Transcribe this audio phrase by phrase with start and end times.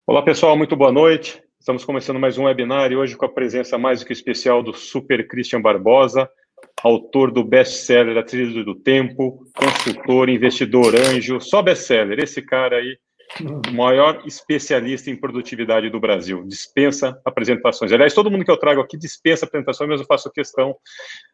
[0.07, 1.41] Olá pessoal, muito boa noite.
[1.59, 4.71] Estamos começando mais um webinar e hoje com a presença mais do que especial do
[4.71, 6.29] Super Christian Barbosa,
[6.83, 12.19] autor do best-seller Trilha do Tempo, consultor, investidor, anjo, só best-seller.
[12.19, 12.99] Esse cara aí,
[13.41, 16.43] o maior especialista em produtividade do Brasil.
[16.45, 17.91] Dispensa apresentações.
[17.91, 20.75] Aliás, todo mundo que eu trago aqui dispensa apresentações, mas eu faço questão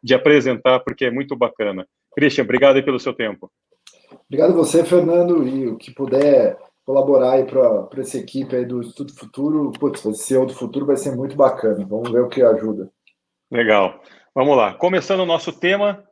[0.02, 1.86] de apresentar porque é muito bacana.
[2.16, 3.52] Christian, obrigado aí pelo seu tempo.
[4.30, 8.82] Obrigado a você, Fernando, e o que puder colaborar aí para essa equipe aí do
[8.82, 11.86] Estudo Futuro, putz, o CEO do futuro vai ser muito bacana.
[11.88, 12.90] Vamos ver o que ajuda.
[13.52, 14.02] Legal.
[14.34, 14.74] Vamos lá.
[14.74, 16.04] Começando o nosso tema,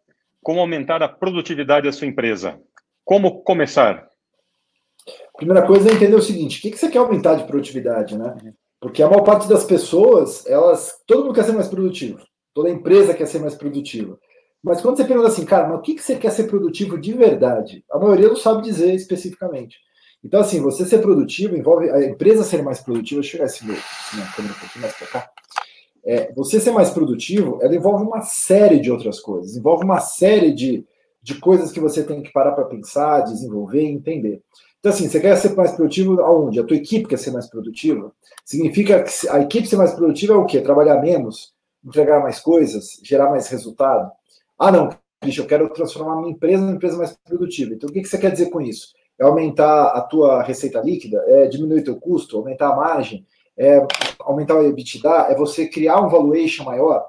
[0.44, 2.60] como aumentar a produtividade da sua empresa.
[3.04, 4.08] Como começar?
[5.38, 8.36] Primeira coisa é entender o seguinte: o que, que você quer aumentar de produtividade, né?
[8.80, 12.20] Porque a maior parte das pessoas, elas, todo mundo quer ser mais produtivo.
[12.54, 14.18] Toda empresa quer ser mais produtiva.
[14.62, 17.14] Mas quando você pergunta assim, cara, mas o que, que você quer ser produtivo de
[17.14, 17.84] verdade?
[17.92, 19.78] A maioria não sabe dizer especificamente.
[20.24, 23.22] Então, assim, você ser produtivo envolve a empresa ser mais produtiva.
[23.22, 23.78] Deixa eu chegar esse meu,
[24.14, 25.30] minha câmera um pouquinho mais para cá.
[26.04, 30.54] É, você ser mais produtivo, ela envolve uma série de outras coisas, envolve uma série
[30.54, 30.86] de,
[31.22, 34.42] de coisas que você tem que parar para pensar, desenvolver e entender.
[34.80, 36.60] Então, assim, você quer ser mais produtivo aonde?
[36.60, 38.14] A tua equipe quer ser mais produtiva?
[38.46, 40.62] Significa que a equipe ser mais produtiva é o quê?
[40.62, 44.10] Trabalhar menos, entregar mais coisas, gerar mais resultado?
[44.58, 44.90] Ah, não,
[45.22, 47.74] Christian, eu quero transformar a minha empresa numa empresa mais produtiva.
[47.74, 48.94] Então, o que você quer dizer com isso?
[49.20, 53.26] É aumentar a tua receita líquida, é diminuir teu custo, aumentar a margem,
[53.58, 53.86] é
[54.20, 57.06] aumentar o EBITDA, é você criar um valuation maior.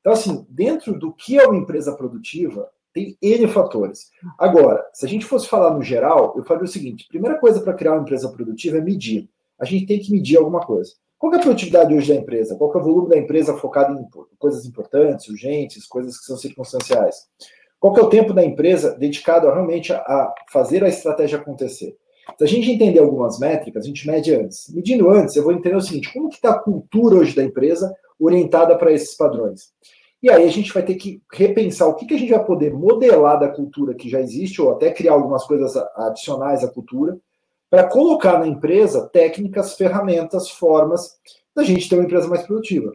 [0.00, 4.10] Então, assim, dentro do que é uma empresa produtiva, tem N fatores.
[4.38, 7.72] Agora, se a gente fosse falar no geral, eu faria o seguinte: primeira coisa para
[7.72, 9.28] criar uma empresa produtiva é medir.
[9.58, 10.92] A gente tem que medir alguma coisa.
[11.18, 12.54] Qual é a produtividade hoje da empresa?
[12.56, 14.06] Qual é o volume da empresa focado em
[14.38, 17.16] coisas importantes, urgentes, coisas que são circunstanciais?
[17.84, 21.94] Qual que é o tempo da empresa dedicado a, realmente a, fazer a estratégia acontecer?
[22.38, 24.72] Se a gente entender algumas métricas, a gente mede antes.
[24.72, 27.94] Medindo antes, eu vou entender o seguinte: como que está a cultura hoje da empresa
[28.18, 29.70] orientada para esses padrões?
[30.22, 32.72] E aí a gente vai ter que repensar o que, que a gente vai poder
[32.72, 37.18] modelar da cultura que já existe, ou até criar algumas coisas adicionais à cultura,
[37.68, 41.18] para colocar na empresa técnicas, ferramentas, formas
[41.54, 42.94] da gente ter uma empresa mais produtiva.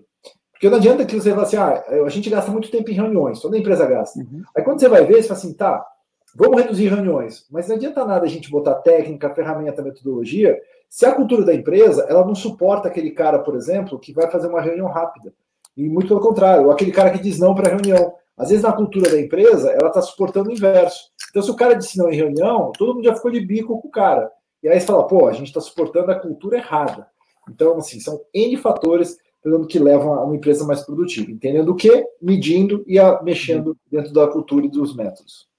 [0.60, 3.40] Porque não adianta que você fale assim, ah, a gente gasta muito tempo em reuniões,
[3.40, 4.20] toda empresa gasta.
[4.20, 4.44] Uhum.
[4.54, 5.88] Aí quando você vai ver, você fala assim, tá,
[6.36, 7.46] vamos reduzir reuniões.
[7.50, 10.60] Mas não adianta nada a gente botar técnica, ferramenta, metodologia,
[10.90, 14.48] se a cultura da empresa, ela não suporta aquele cara, por exemplo, que vai fazer
[14.48, 15.34] uma reunião rápida.
[15.78, 18.16] E muito pelo contrário, ou aquele cara que diz não para reunião.
[18.38, 21.10] Às vezes, na cultura da empresa, ela está suportando o inverso.
[21.30, 23.88] Então, se o cara disse não em reunião, todo mundo já ficou de bico com
[23.88, 24.30] o cara.
[24.62, 27.08] E aí você fala, pô, a gente está suportando a cultura errada.
[27.50, 31.76] Então, assim, são N fatores fazendo que levam a uma empresa mais produtiva, entendendo o
[31.76, 35.50] que, medindo e a, mexendo dentro da cultura e dos métodos.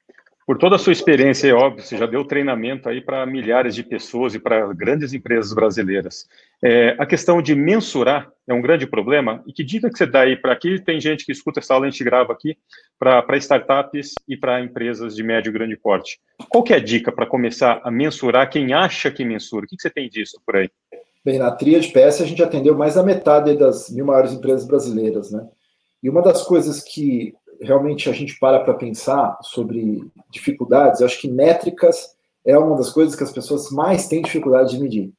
[0.50, 3.84] Por toda a sua experiência, é óbvio, você já deu treinamento aí para milhares de
[3.84, 6.28] pessoas e para grandes empresas brasileiras.
[6.60, 9.44] É, a questão de mensurar é um grande problema.
[9.46, 10.82] E que dica que você dá aí para aqui?
[10.82, 12.58] Tem gente que escuta essa aula, a gente grava aqui,
[12.98, 16.18] para startups e para empresas de médio e grande porte.
[16.48, 19.66] Qual que é a dica para começar a mensurar quem acha que mensura?
[19.66, 20.68] O que, que você tem disso por aí?
[21.24, 24.66] Bem, na tria de PS a gente atendeu mais da metade das mil maiores empresas
[24.66, 25.46] brasileiras, né?
[26.02, 31.20] E uma das coisas que realmente a gente para para pensar sobre dificuldades, eu acho
[31.20, 32.14] que métricas
[32.44, 35.12] é uma das coisas que as pessoas mais têm dificuldade de medir.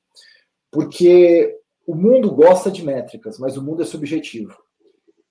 [0.71, 1.55] Porque
[1.85, 4.55] o mundo gosta de métricas, mas o mundo é subjetivo.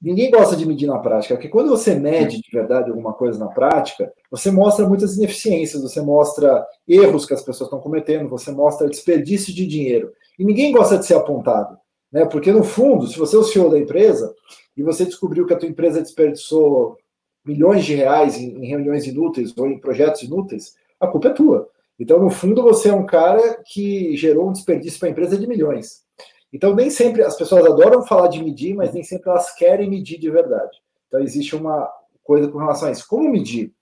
[0.00, 3.48] Ninguém gosta de medir na prática, porque quando você mede de verdade alguma coisa na
[3.48, 8.88] prática, você mostra muitas ineficiências, você mostra erros que as pessoas estão cometendo, você mostra
[8.88, 10.10] desperdício de dinheiro.
[10.40, 11.76] E ninguém gosta de ser apontado,
[12.10, 12.24] né?
[12.24, 14.34] Porque no fundo, se você é o CEO da empresa
[14.74, 16.96] e você descobriu que a tua empresa desperdiçou
[17.44, 21.68] milhões de reais em, em reuniões inúteis ou em projetos inúteis, a culpa é tua.
[21.98, 25.46] Então, no fundo, você é um cara que gerou um desperdício para a empresa de
[25.46, 26.04] milhões.
[26.50, 30.18] Então, nem sempre as pessoas adoram falar de medir, mas nem sempre elas querem medir
[30.18, 30.78] de verdade.
[31.06, 31.86] Então, existe uma
[32.24, 33.06] coisa com relação a isso.
[33.06, 33.74] Como medir?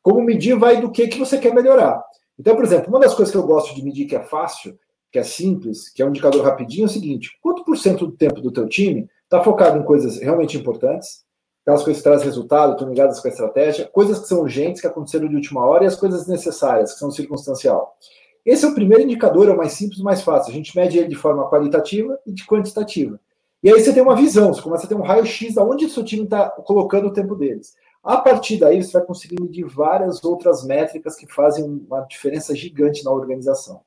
[0.00, 2.00] Como medir vai do que, que você quer melhorar.
[2.38, 4.78] Então, por exemplo, uma das coisas que eu gosto de medir que é fácil,
[5.10, 8.16] que é simples, que é um indicador rapidinho, é o seguinte: quanto por cento do
[8.16, 11.24] tempo do teu time está focado em coisas realmente importantes,
[11.62, 14.86] aquelas coisas que trazem resultado, estão ligadas com a estratégia, coisas que são urgentes, que
[14.86, 17.96] aconteceram de última hora, e as coisas necessárias, que são circunstancial.
[18.44, 20.50] Esse é o primeiro indicador, é o mais simples, mais fácil.
[20.50, 23.20] A gente mede ele de forma qualitativa e de quantitativa.
[23.62, 25.90] E aí você tem uma visão, você começa a ter um raio-x de onde o
[25.90, 27.74] seu time está colocando o tempo deles.
[28.02, 33.04] A partir daí, você vai conseguir medir várias outras métricas que fazem uma diferença gigante
[33.04, 33.82] na organização.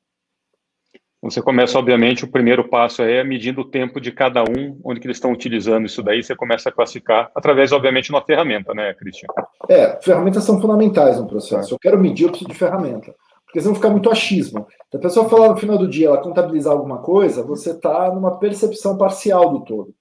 [1.23, 5.05] Você começa, obviamente, o primeiro passo é medindo o tempo de cada um, onde que
[5.05, 8.91] eles estão utilizando isso daí, você começa a classificar através, obviamente, de uma ferramenta, né,
[8.95, 9.27] Cristian?
[9.69, 11.75] É, ferramentas são fundamentais no processo.
[11.75, 13.13] Eu quero medir, eu preciso de ferramenta.
[13.45, 14.65] Porque senão fica muito achismo.
[14.89, 18.39] Se a pessoa falar no final do dia, ela contabilizar alguma coisa, você está numa
[18.39, 19.93] percepção parcial do todo.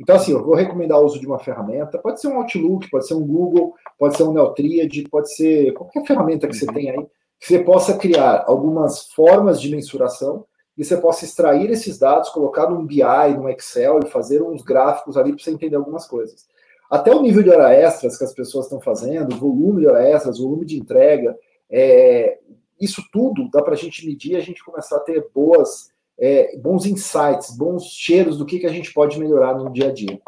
[0.00, 3.06] Então, assim, eu vou recomendar o uso de uma ferramenta, pode ser um Outlook, pode
[3.06, 6.72] ser um Google, pode ser um Neotriad, pode ser qualquer ferramenta que você uhum.
[6.72, 7.06] tenha aí,
[7.38, 10.46] que você possa criar algumas formas de mensuração
[10.76, 15.16] e você possa extrair esses dados, colocar num BI, num Excel e fazer uns gráficos
[15.16, 16.46] ali para você entender algumas coisas.
[16.90, 20.38] Até o nível de hora extras que as pessoas estão fazendo, volume de hora extras,
[20.38, 21.36] volume de entrega,
[21.70, 22.38] é,
[22.80, 26.56] isso tudo dá para a gente medir e a gente começar a ter boas, é,
[26.58, 30.18] bons insights, bons cheiros do que, que a gente pode melhorar no dia a dia.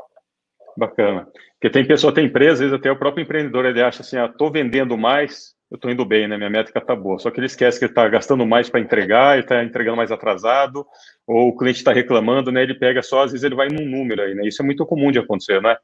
[0.76, 1.28] Bacana.
[1.52, 4.32] Porque tem pessoa, tem empresa, às vezes até o próprio empreendedor, ele acha assim, ah,
[4.52, 6.36] vendendo mais, eu estou indo bem, né?
[6.36, 7.18] Minha métrica está boa.
[7.18, 10.12] Só que ele esquece que ele está gastando mais para entregar, ele está entregando mais
[10.12, 10.86] atrasado,
[11.26, 12.62] ou o cliente está reclamando, né?
[12.62, 14.46] Ele pega só, às vezes ele vai num número aí, né?
[14.46, 15.76] Isso é muito comum de acontecer, né?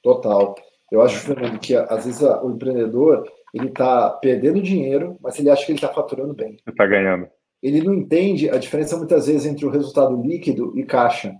[0.00, 0.54] Total.
[0.92, 5.66] Eu acho, Fernando, que às vezes o empreendedor ele está perdendo dinheiro, mas ele acha
[5.66, 6.56] que ele está faturando bem.
[6.64, 7.26] Está ganhando.
[7.60, 11.34] Ele não entende a diferença muitas vezes entre o resultado líquido e caixa.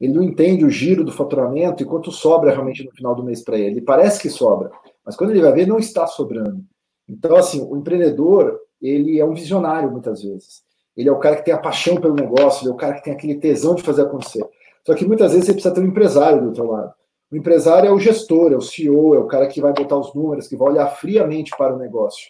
[0.00, 3.42] Ele não entende o giro do faturamento e quanto sobra realmente no final do mês
[3.42, 3.78] para ele.
[3.78, 4.70] Ele parece que sobra,
[5.04, 6.62] mas quando ele vai ver, não está sobrando.
[7.08, 10.62] Então, assim, o empreendedor, ele é um visionário muitas vezes.
[10.96, 13.04] Ele é o cara que tem a paixão pelo negócio, ele é o cara que
[13.04, 14.44] tem aquele tesão de fazer acontecer.
[14.86, 16.92] Só que muitas vezes você precisa ter um empresário do outro lado.
[17.30, 20.14] O empresário é o gestor, é o CEO, é o cara que vai botar os
[20.14, 22.28] números, que vai olhar friamente para o negócio.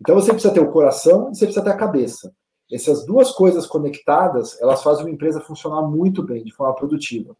[0.00, 2.30] Então você precisa ter o coração e você precisa ter a cabeça.
[2.70, 7.34] Essas duas coisas conectadas, elas fazem uma empresa funcionar muito bem, de forma produtiva.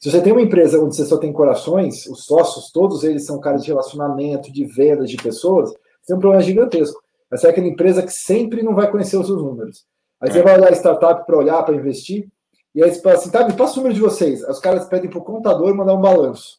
[0.00, 3.40] Se você tem uma empresa onde você só tem corações, os sócios, todos eles são
[3.40, 5.72] caras de relacionamento, de vendas, de pessoas,
[6.08, 7.00] tem um problema gigantesco.
[7.30, 9.84] Essa é aquela empresa que sempre não vai conhecer os seus números.
[10.20, 12.26] Aí você vai olhar a startup para olhar, para investir,
[12.74, 14.42] e aí você fala assim, tá, me passa o número de vocês.
[14.42, 16.58] Aí os caras pedem para o contador mandar um balanço.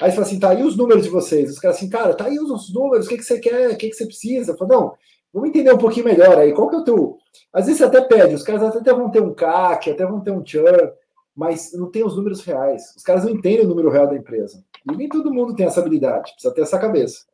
[0.00, 1.50] Aí você fala assim, tá aí os números de vocês.
[1.50, 3.88] Os caras assim, cara, tá aí os números, o que, que você quer, o que,
[3.88, 4.52] que você precisa?
[4.52, 4.94] Eu falo, não,
[5.32, 6.52] vamos entender um pouquinho melhor aí.
[6.52, 7.18] Qual que é o teu.
[7.52, 10.30] Às vezes você até pede, os caras até vão ter um CAC, até vão ter
[10.30, 10.90] um churn,
[11.36, 12.94] mas não tem os números reais.
[12.96, 14.62] Os caras não entendem o número real da empresa.
[14.90, 17.24] E nem todo mundo tem essa habilidade, precisa ter essa cabeça.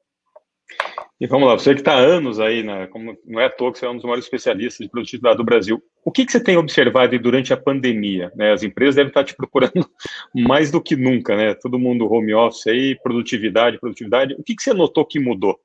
[1.20, 3.78] E vamos lá, você que está há anos aí, como não é à toa que
[3.80, 6.56] você é um dos maiores especialistas de produtividade do Brasil, o que, que você tem
[6.56, 8.30] observado durante a pandemia?
[8.36, 8.52] Né?
[8.52, 9.72] As empresas devem estar te procurando
[10.32, 11.54] mais do que nunca, né?
[11.54, 14.34] Todo mundo home office aí, produtividade, produtividade.
[14.34, 15.58] O que, que você notou que mudou?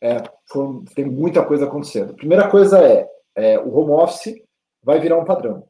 [0.00, 0.22] É,
[0.94, 2.14] tem muita coisa acontecendo.
[2.14, 3.06] Primeira coisa é,
[3.36, 4.40] é, o home office
[4.82, 5.64] vai virar um padrão.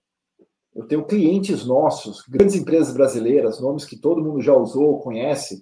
[0.72, 5.60] Eu tenho clientes nossos, grandes empresas brasileiras, nomes que todo mundo já usou, conhece,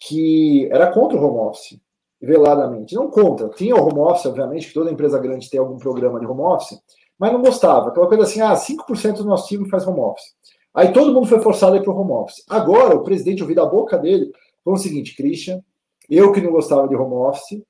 [0.00, 1.78] que era contra o home office
[2.20, 2.94] veladamente.
[2.94, 3.48] Não contra.
[3.50, 6.78] Tinha o home office, obviamente, que toda empresa grande tem algum programa de home office,
[7.18, 7.88] mas não gostava.
[7.88, 10.36] Aquela coisa assim, ah, 5% do nosso time faz home office.
[10.74, 12.44] Aí todo mundo foi forçado a ir para o home office.
[12.48, 14.30] Agora, o presidente, ouviu da boca dele,
[14.62, 15.60] foi o seguinte, Christian,
[16.08, 17.62] eu que não gostava de home office,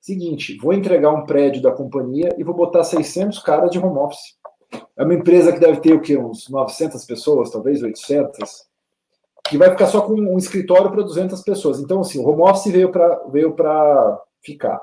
[0.00, 4.36] seguinte, vou entregar um prédio da companhia e vou botar 600 caras de home office.
[4.96, 6.16] É uma empresa que deve ter o quê?
[6.16, 8.71] Uns 900 pessoas, talvez 800
[9.52, 11.78] que vai ficar só com um escritório para 200 pessoas.
[11.78, 13.54] Então, assim, o home office veio para veio
[14.42, 14.80] ficar.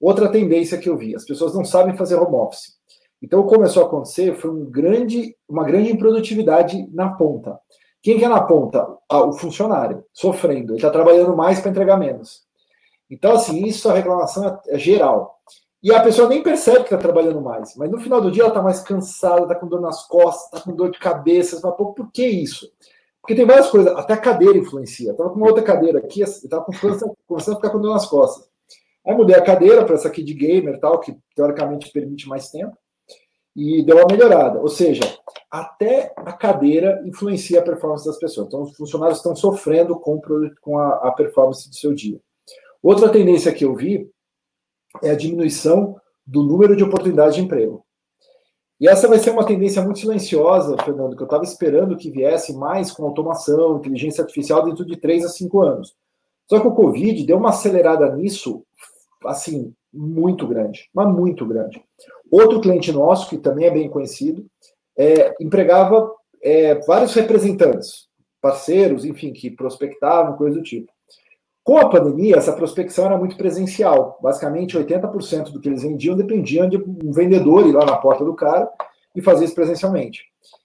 [0.00, 2.76] Outra tendência que eu vi, as pessoas não sabem fazer home office.
[3.22, 7.60] Então, começou a acontecer foi um grande, uma grande improdutividade na ponta.
[8.02, 8.88] Quem que é na ponta?
[9.08, 10.72] Ah, o funcionário, sofrendo.
[10.72, 12.42] Ele está trabalhando mais para entregar menos.
[13.08, 15.38] Então, assim, isso a reclamação é, é geral.
[15.80, 17.76] E a pessoa nem percebe que está trabalhando mais.
[17.76, 20.60] Mas no final do dia ela está mais cansada, está com dor nas costas, está
[20.60, 21.54] com dor de cabeça.
[21.54, 22.68] Você fala, por que isso?
[23.28, 25.10] Porque tem várias coisas, até a cadeira influencia.
[25.10, 28.06] Eu tava com uma outra cadeira aqui, eu tava começando a ficar com dor nas
[28.06, 28.48] costas.
[29.06, 32.74] Aí mudei a cadeira para essa aqui de gamer tal, que teoricamente permite mais tempo,
[33.54, 34.58] e deu uma melhorada.
[34.60, 35.02] Ou seja,
[35.50, 38.46] até a cadeira influencia a performance das pessoas.
[38.46, 40.18] Então, os funcionários estão sofrendo com,
[40.62, 42.18] com a, a performance do seu dia.
[42.82, 44.10] Outra tendência que eu vi
[45.02, 47.84] é a diminuição do número de oportunidades de emprego.
[48.80, 52.54] E essa vai ser uma tendência muito silenciosa, Fernando, que eu estava esperando que viesse
[52.56, 55.96] mais com automação, inteligência artificial dentro de três a cinco anos.
[56.48, 58.64] Só que o Covid deu uma acelerada nisso,
[59.24, 61.82] assim, muito grande, mas muito grande.
[62.30, 64.46] Outro cliente nosso, que também é bem conhecido,
[64.96, 68.06] é, empregava é, vários representantes,
[68.40, 70.92] parceiros, enfim, que prospectavam, coisa do tipo.
[71.68, 74.18] Com a pandemia, essa prospecção era muito presencial.
[74.22, 78.34] Basicamente, 80% do que eles vendiam dependiam de um vendedor ir lá na porta do
[78.34, 78.66] cara
[79.14, 80.24] e fazer isso presencialmente.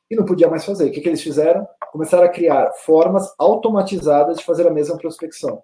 [0.10, 0.86] E não podia mais fazer.
[0.86, 1.68] O que, que eles fizeram?
[1.92, 5.62] Começaram a criar formas automatizadas de fazer a mesma prospecção.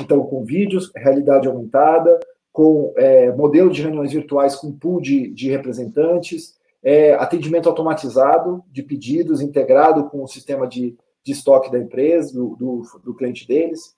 [0.00, 2.20] Então, com vídeos, realidade aumentada,
[2.52, 8.84] com é, modelo de reuniões virtuais com pool de, de representantes, é, atendimento automatizado de
[8.84, 13.96] pedidos integrado com o sistema de, de estoque da empresa, do, do, do cliente deles.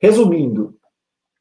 [0.00, 0.74] Resumindo,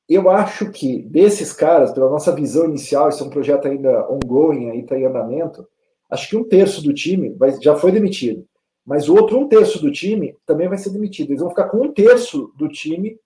[0.08, 4.70] eu acho que desses caras, pela nossa visão inicial, esse é um projeto ainda ongoing,
[4.70, 5.68] aí está em andamento,
[6.10, 8.46] acho que um terço do time vai, já foi demitido.
[8.86, 11.32] Mas o outro um terço do time também vai ser demitido.
[11.32, 13.18] Eles vão ficar com um terço do time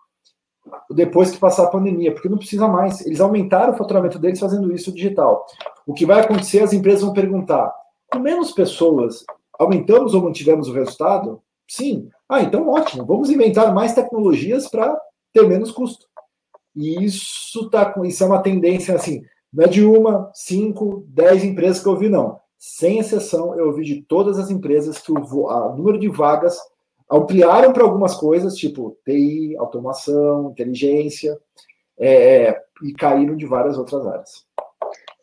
[0.89, 3.05] depois que passar a pandemia, porque não precisa mais.
[3.05, 5.45] Eles aumentaram o faturamento deles fazendo isso digital.
[5.85, 7.73] O que vai acontecer, as empresas vão perguntar:
[8.09, 9.25] com menos pessoas,
[9.57, 11.41] aumentamos ou mantivemos o resultado?
[11.67, 12.09] Sim.
[12.27, 13.05] Ah, então ótimo.
[13.05, 14.97] Vamos inventar mais tecnologias para
[15.33, 16.07] ter menos custo.
[16.75, 19.21] E isso tá isso é uma tendência assim,
[19.51, 22.39] não é de uma, cinco, dez empresas que eu vi, não.
[22.57, 26.57] Sem exceção, eu ouvi de todas as empresas que o a, número de vagas
[27.11, 31.39] ampliaram para algumas coisas, tipo TI, automação, inteligência,
[31.97, 34.45] é, e caíram de várias outras áreas.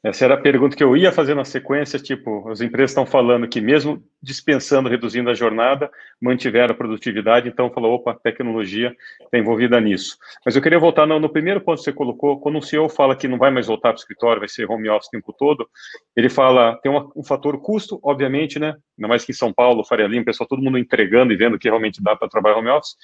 [0.07, 3.49] Essa era a pergunta que eu ia fazer na sequência, tipo, as empresas estão falando
[3.49, 9.81] que mesmo dispensando, reduzindo a jornada, mantiveram a produtividade, então falou, opa, tecnologia está envolvida
[9.81, 10.17] nisso.
[10.45, 13.17] Mas eu queria voltar no, no, primeiro ponto que você colocou, quando o CEO fala
[13.17, 15.69] que não vai mais voltar para o escritório, vai ser home office o tempo todo,
[16.15, 19.85] ele fala, tem uma, um fator custo, obviamente, né, ainda mais que em São Paulo,
[19.85, 22.95] Faria Lima, pessoal, todo mundo entregando e vendo que realmente dá para trabalhar home office,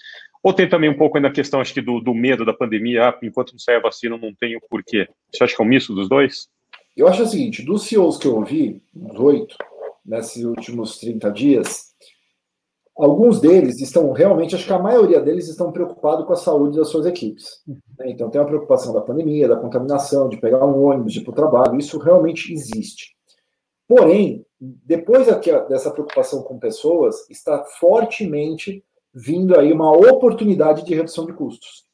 [0.41, 3.09] ou tem também um pouco ainda a questão, acho que do, do medo da pandemia,
[3.09, 5.09] ah, enquanto não sai a vacina, não tem o porquê.
[5.33, 6.49] Você acha que é um misto dos dois?
[6.97, 9.57] Eu acho o seguinte, dos CEOs que eu ouvi, uns oito,
[10.05, 11.93] nesses últimos 30 dias,
[12.97, 16.89] alguns deles estão realmente, acho que a maioria deles estão preocupados com a saúde das
[16.89, 17.63] suas equipes.
[17.99, 18.11] Né?
[18.11, 21.33] Então tem a preocupação da pandemia, da contaminação, de pegar um ônibus, de ir para
[21.33, 23.17] o trabalho, isso realmente existe.
[23.89, 25.27] Porém, depois
[25.69, 28.85] dessa preocupação com pessoas, está fortemente
[29.15, 31.85] vindo aí uma oportunidade de redução de custos.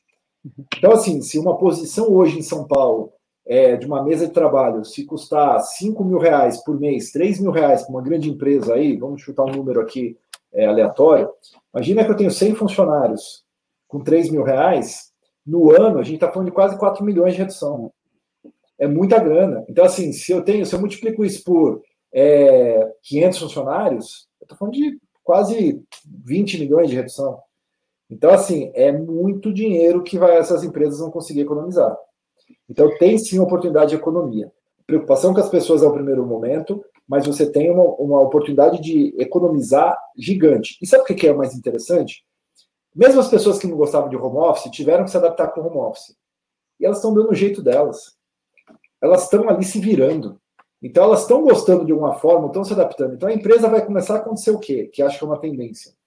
[0.77, 3.13] Então, assim, se uma posição hoje em São Paulo
[3.49, 7.51] é, de uma mesa de trabalho, se custar 5 mil reais por mês, 3 mil
[7.51, 10.19] reais para uma grande empresa aí, vamos chutar um número aqui
[10.53, 11.31] é, aleatório,
[11.75, 13.43] imagina que eu tenho 100 funcionários
[13.89, 15.13] com 3 mil reais,
[15.47, 17.91] no ano a gente está falando de quase 4 milhões de redução.
[18.79, 19.65] É muita grana.
[19.67, 24.59] Então, assim, se eu tenho, se eu multiplico isso por é, 500 funcionários, eu estou
[24.59, 25.83] falando de quase
[26.25, 27.41] 20 milhões de redução.
[28.11, 31.97] Então, assim, é muito dinheiro que vai, essas empresas vão conseguir economizar.
[32.69, 34.53] Então, tem sim oportunidade de economia.
[34.87, 39.15] Preocupação com as pessoas é o primeiro momento, mas você tem uma, uma oportunidade de
[39.19, 40.79] economizar gigante.
[40.81, 42.25] E sabe o que é mais interessante?
[42.95, 45.67] Mesmo as pessoas que não gostavam de home office tiveram que se adaptar com o
[45.67, 46.17] home office.
[46.81, 48.17] E elas estão dando o jeito delas.
[49.01, 50.41] Elas estão ali se virando.
[50.83, 53.15] Então, elas estão gostando de alguma forma, estão se adaptando.
[53.15, 54.89] Então, a empresa vai começar a acontecer o quê?
[54.93, 55.98] Que acho que é uma tendência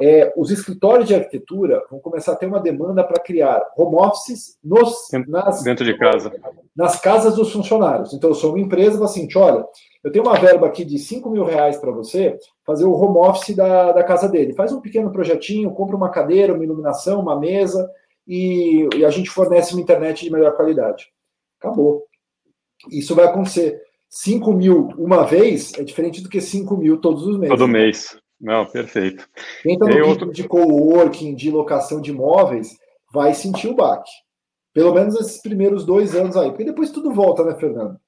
[0.00, 4.56] é, os escritórios de arquitetura vão começar a ter uma demanda para criar home offices
[4.62, 4.94] nos,
[5.26, 6.32] nas, dentro de casa.
[6.74, 8.12] Nas casas dos funcionários.
[8.12, 9.66] Então, eu sou uma empresa, vou assim, olha,
[10.04, 13.56] eu tenho uma verba aqui de 5 mil reais para você fazer o home office
[13.56, 14.54] da, da casa dele.
[14.54, 17.90] Faz um pequeno projetinho, compra uma cadeira, uma iluminação, uma mesa
[18.26, 21.06] e, e a gente fornece uma internet de melhor qualidade.
[21.60, 22.04] Acabou.
[22.88, 23.82] Isso vai acontecer.
[24.08, 27.56] 5 mil uma vez é diferente do que 5 mil todos os meses.
[27.56, 28.16] Todo mês.
[28.40, 29.28] Não, perfeito.
[29.62, 30.32] Quem está no outro...
[30.32, 32.78] de coworking, de locação de imóveis,
[33.12, 34.10] vai sentir o baque.
[34.72, 36.50] Pelo menos esses primeiros dois anos aí.
[36.50, 37.98] Porque depois tudo volta, né, Fernando?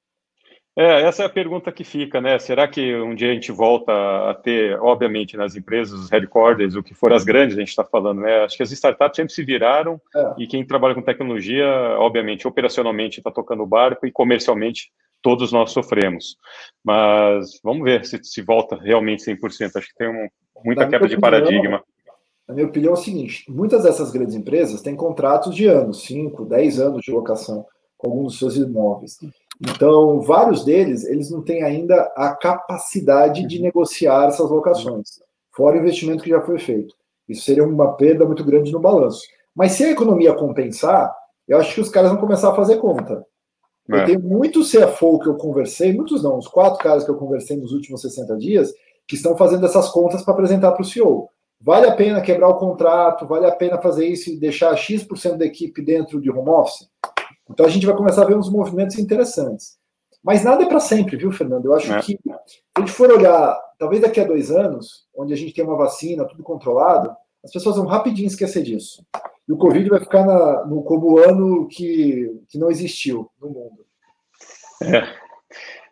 [0.77, 2.39] É, essa é a pergunta que fica, né?
[2.39, 3.93] Será que um dia a gente volta
[4.31, 7.85] a ter, obviamente, nas empresas, os headquarters, o que for as grandes, a gente está
[7.85, 8.45] falando, né?
[8.45, 10.35] Acho que as startups sempre se viraram é.
[10.39, 11.67] e quem trabalha com tecnologia,
[11.99, 16.37] obviamente, operacionalmente está tocando o barco e comercialmente todos nós sofremos.
[16.85, 19.77] Mas vamos ver se, se volta realmente 100%.
[19.77, 20.29] Acho que tem um,
[20.65, 21.83] muita quebra de paradigma.
[22.49, 26.45] A minha opinião é o seguinte: muitas dessas grandes empresas têm contratos de anos, 5,
[26.45, 27.65] 10 anos de locação
[27.97, 29.19] com alguns dos seus imóveis.
[29.61, 35.21] Então, vários deles, eles não têm ainda a capacidade de negociar essas locações,
[35.55, 36.95] fora o investimento que já foi feito.
[37.29, 39.21] Isso seria uma perda muito grande no balanço.
[39.55, 41.15] Mas se a economia compensar,
[41.47, 43.25] eu acho que os caras vão começar a fazer conta.
[43.93, 44.03] É.
[44.03, 47.57] Eu tenho muitos CFO que eu conversei, muitos não, os quatro caras que eu conversei
[47.57, 48.73] nos últimos 60 dias,
[49.07, 51.29] que estão fazendo essas contas para apresentar para o CEO.
[51.61, 53.27] Vale a pena quebrar o contrato?
[53.27, 56.89] Vale a pena fazer isso e deixar X% da equipe dentro de home office?
[57.51, 59.79] Então a gente vai começar a ver uns movimentos interessantes.
[60.23, 61.67] Mas nada é para sempre, viu, Fernando?
[61.67, 62.01] Eu acho é.
[62.01, 62.21] que, se
[62.77, 66.27] a gente for olhar, talvez daqui a dois anos, onde a gente tem uma vacina,
[66.27, 69.03] tudo controlado, as pessoas vão rapidinho esquecer disso.
[69.51, 73.85] E o Covid vai ficar na, no, como ano que, que não existiu no mundo.
[74.81, 75.03] É.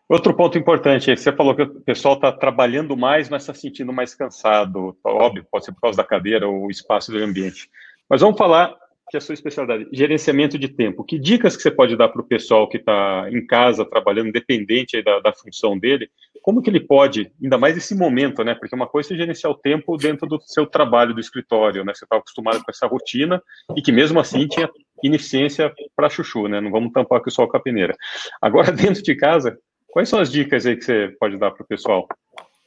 [0.08, 4.14] Outro ponto importante, você falou que o pessoal está trabalhando mais, mas está sentindo mais
[4.14, 4.96] cansado.
[5.02, 7.68] Óbvio, pode ser por causa da cadeira ou o espaço do ambiente.
[8.08, 8.76] Mas vamos falar
[9.08, 11.04] que é a sua especialidade, gerenciamento de tempo.
[11.04, 15.02] Que dicas que você pode dar para o pessoal que está em casa trabalhando, independente
[15.02, 16.10] da, da, função dele,
[16.42, 18.54] como que ele pode, ainda mais nesse momento, né?
[18.54, 21.92] Porque uma coisa é gerenciar o tempo dentro do seu trabalho do escritório, né?
[21.94, 23.42] Você está acostumado com essa rotina
[23.76, 24.68] e que mesmo assim tinha
[25.02, 26.60] ineficiência para chuchu, né?
[26.60, 27.96] Não vamos tampar aqui o sol com a peneira.
[28.40, 31.66] Agora, dentro de casa, quais são as dicas aí que você pode dar para o
[31.66, 32.06] pessoal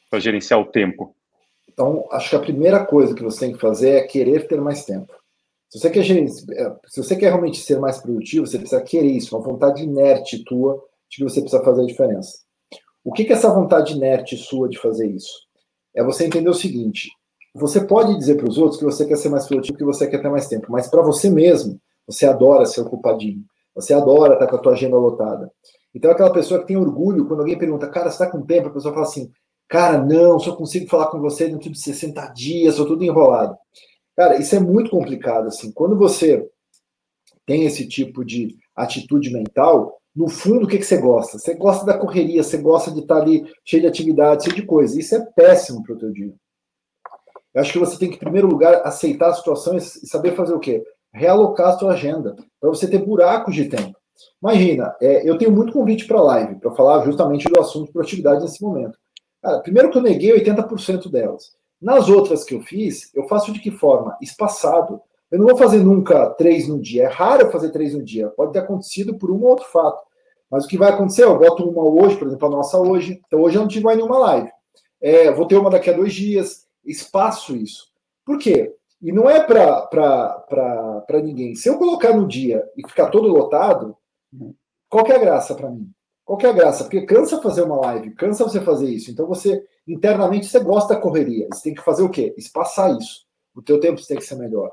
[0.10, 1.16] para gerenciar o tempo?
[1.72, 4.84] Então, acho que a primeira coisa que você tem que fazer é querer ter mais
[4.84, 5.21] tempo.
[5.72, 9.42] Se você quer, se você quer realmente ser mais produtivo, você precisa querer isso, uma
[9.42, 12.40] vontade inerte tua de que você precisa fazer a diferença.
[13.06, 15.32] O que, que é essa vontade inerte sua de fazer isso?
[15.96, 17.10] É você entender o seguinte:
[17.56, 20.22] você pode dizer para os outros que você quer ser mais produtivo, que você quer
[20.22, 24.58] ter mais tempo, mas para você mesmo, você adora ser ocupadinho, você adora estar com
[24.58, 25.50] a tua agenda lotada.
[25.96, 28.68] Então, aquela pessoa que tem orgulho, quando alguém pergunta, cara, você está com tempo?
[28.68, 29.32] A pessoa fala assim,
[29.70, 33.56] cara, não, só consigo falar com você dentro de 60 dias, sou tudo enrolado.
[34.15, 35.72] Cara, isso é muito complicado, assim.
[35.72, 36.50] Quando você
[37.46, 41.39] tem esse tipo de atitude mental, no fundo, o que, que você gosta?
[41.39, 45.00] Você gosta da correria, você gosta de estar ali cheio de atividade, cheio de coisa.
[45.00, 46.34] Isso é péssimo para o teu dia.
[47.53, 50.53] Eu acho que você tem que, em primeiro lugar, aceitar a situação e saber fazer
[50.53, 50.84] o quê?
[51.13, 53.98] Realocar a sua agenda, para você ter buracos de tempo.
[54.41, 58.41] Imagina, é, eu tenho muito convite para live, para falar justamente do assunto de produtividade
[58.41, 58.98] nesse momento.
[59.41, 61.56] Cara, primeiro que eu neguei 80% delas.
[61.82, 64.16] Nas outras que eu fiz, eu faço de que forma?
[64.22, 65.01] Espaçado.
[65.32, 67.03] Eu não vou fazer nunca três no dia.
[67.03, 68.29] É raro fazer três no dia.
[68.29, 70.00] Pode ter acontecido por um ou outro fato.
[70.50, 71.24] Mas o que vai acontecer?
[71.24, 73.22] Eu boto uma hoje, por exemplo, a nossa hoje.
[73.25, 74.51] Então hoje eu não tive mais nenhuma live.
[75.01, 76.68] É, vou ter uma daqui a dois dias.
[76.86, 77.88] Espaço isso.
[78.25, 78.75] Por quê?
[79.01, 81.55] E não é para ninguém.
[81.55, 83.98] Se eu colocar no dia e ficar todo lotado,
[84.88, 85.90] qual que é a graça para mim?
[86.24, 86.84] Qual que é a graça?
[86.84, 89.10] Porque cansa fazer uma live, cansa você fazer isso.
[89.10, 91.48] Então você internamente você gosta da correria.
[91.51, 92.34] Você tem que fazer o quê?
[92.38, 93.25] Espaçar isso.
[93.56, 94.72] O teu tempo tem que ser melhor.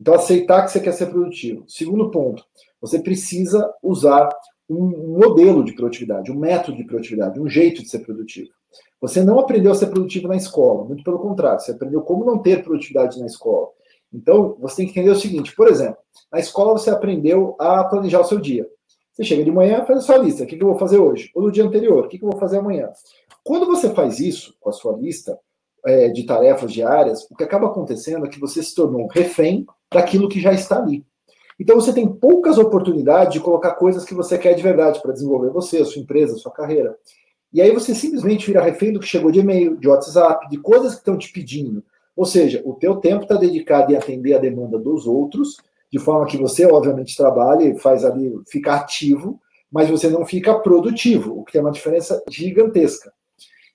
[0.00, 1.64] Então, aceitar que você quer ser produtivo.
[1.66, 2.44] Segundo ponto,
[2.80, 4.28] você precisa usar
[4.68, 8.50] um modelo de produtividade, um método de produtividade, um jeito de ser produtivo.
[9.00, 12.38] Você não aprendeu a ser produtivo na escola, muito pelo contrário, você aprendeu como não
[12.38, 13.68] ter produtividade na escola.
[14.12, 15.98] Então, você tem que entender o seguinte: por exemplo,
[16.32, 18.68] na escola você aprendeu a planejar o seu dia.
[19.12, 20.44] Você chega de manhã, faz a sua lista.
[20.44, 21.30] O que eu vou fazer hoje?
[21.34, 22.88] Ou no dia anterior, o que eu vou fazer amanhã?
[23.48, 25.38] Quando você faz isso com a sua lista
[25.86, 29.64] é, de tarefas diárias, o que acaba acontecendo é que você se tornou um refém
[29.90, 31.02] daquilo que já está ali.
[31.58, 35.48] Então você tem poucas oportunidades de colocar coisas que você quer de verdade para desenvolver
[35.48, 36.94] você, a sua empresa, a sua carreira.
[37.50, 40.92] E aí você simplesmente vira refém do que chegou de e-mail, de WhatsApp, de coisas
[40.92, 41.82] que estão te pedindo.
[42.14, 45.56] Ou seja, o teu tempo está dedicado em atender a demanda dos outros,
[45.90, 49.40] de forma que você, obviamente, trabalha e faz ali, fica ativo,
[49.72, 53.10] mas você não fica produtivo, o que tem uma diferença gigantesca.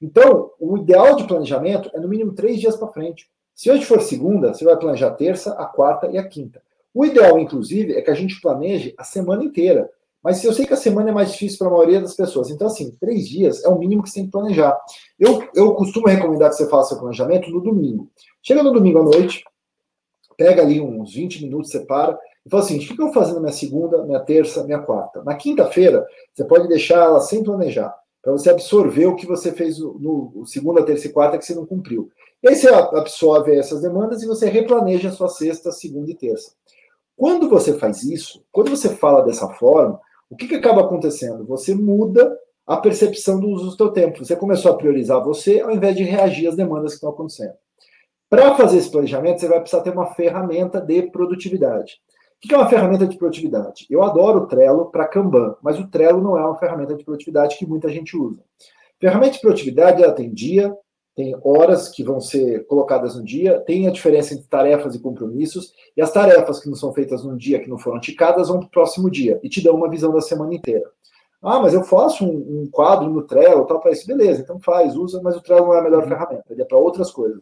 [0.04, 3.30] Então, o ideal de planejamento é no mínimo três dias para frente.
[3.56, 6.62] Se hoje for segunda, você vai planejar a terça, a quarta e a quinta.
[6.94, 9.90] O ideal, inclusive, é que a gente planeje a semana inteira.
[10.22, 12.50] Mas eu sei que a semana é mais difícil para a maioria das pessoas.
[12.50, 14.78] Então, assim, três dias é o mínimo que você tem que planejar.
[15.18, 18.12] Eu, eu costumo recomendar que você faça seu planejamento no domingo.
[18.42, 19.46] Chega no domingo à noite,
[20.36, 23.40] pega ali uns 20 minutos, separa, e fala assim: o que eu vou fazer na
[23.40, 25.24] minha segunda, minha terça, minha quarta?
[25.24, 29.78] Na quinta-feira, você pode deixar ela sem planejar para você absorver o que você fez
[29.78, 32.10] no, segunda, terça e quarta que você não cumpriu.
[32.42, 36.54] E aí você absorve essas demandas e você replaneja a sua sexta, segunda e terça.
[37.18, 41.46] Quando você faz isso, quando você fala dessa forma, o que, que acaba acontecendo?
[41.46, 44.24] Você muda a percepção do uso do seu tempo.
[44.26, 47.54] Você começou a priorizar você ao invés de reagir às demandas que estão acontecendo.
[48.30, 52.02] Para fazer esse planejamento, você vai precisar ter uma ferramenta de produtividade.
[52.44, 53.88] O que é uma ferramenta de produtividade?
[53.90, 57.58] Eu adoro o Trello para Kanban, mas o Trello não é uma ferramenta de produtividade
[57.58, 58.44] que muita gente usa.
[59.00, 60.76] Ferramenta de produtividade ela tem dia,
[61.16, 65.72] tem horas que vão ser colocadas no dia, tem a diferença entre tarefas e compromissos,
[65.96, 68.68] e as tarefas que não são feitas num dia, que não foram ticadas, vão para
[68.68, 70.90] o próximo dia, e te dão uma visão da semana inteira.
[71.42, 74.98] Ah, mas eu faço um, um quadro no Trello, tal, para isso, beleza, então faz,
[74.98, 76.10] usa, mas o Trello não é a melhor uhum.
[76.10, 77.42] ferramenta, ele é para outras coisas.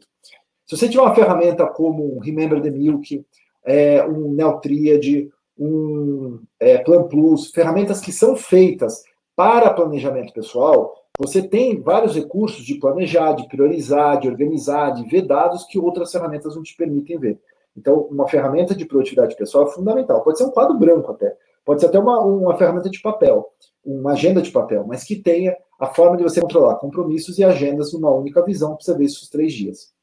[0.68, 3.26] Se você tiver uma ferramenta como um Remember the Milk,
[3.66, 9.04] é, um Neotriad, um é, Plan Plus, ferramentas que são feitas
[9.36, 15.22] para planejamento pessoal, você tem vários recursos de planejar, de priorizar, de organizar, de ver
[15.24, 17.40] dados que outras ferramentas não te permitem ver.
[17.78, 20.24] Então, uma ferramenta de produtividade pessoal é fundamental.
[20.24, 23.48] Pode ser um quadro branco até, pode ser até uma, uma ferramenta de papel,
[23.86, 27.94] uma agenda de papel, mas que tenha a forma de você controlar compromissos e agendas
[27.94, 29.94] numa única visão para você ver esses três dias.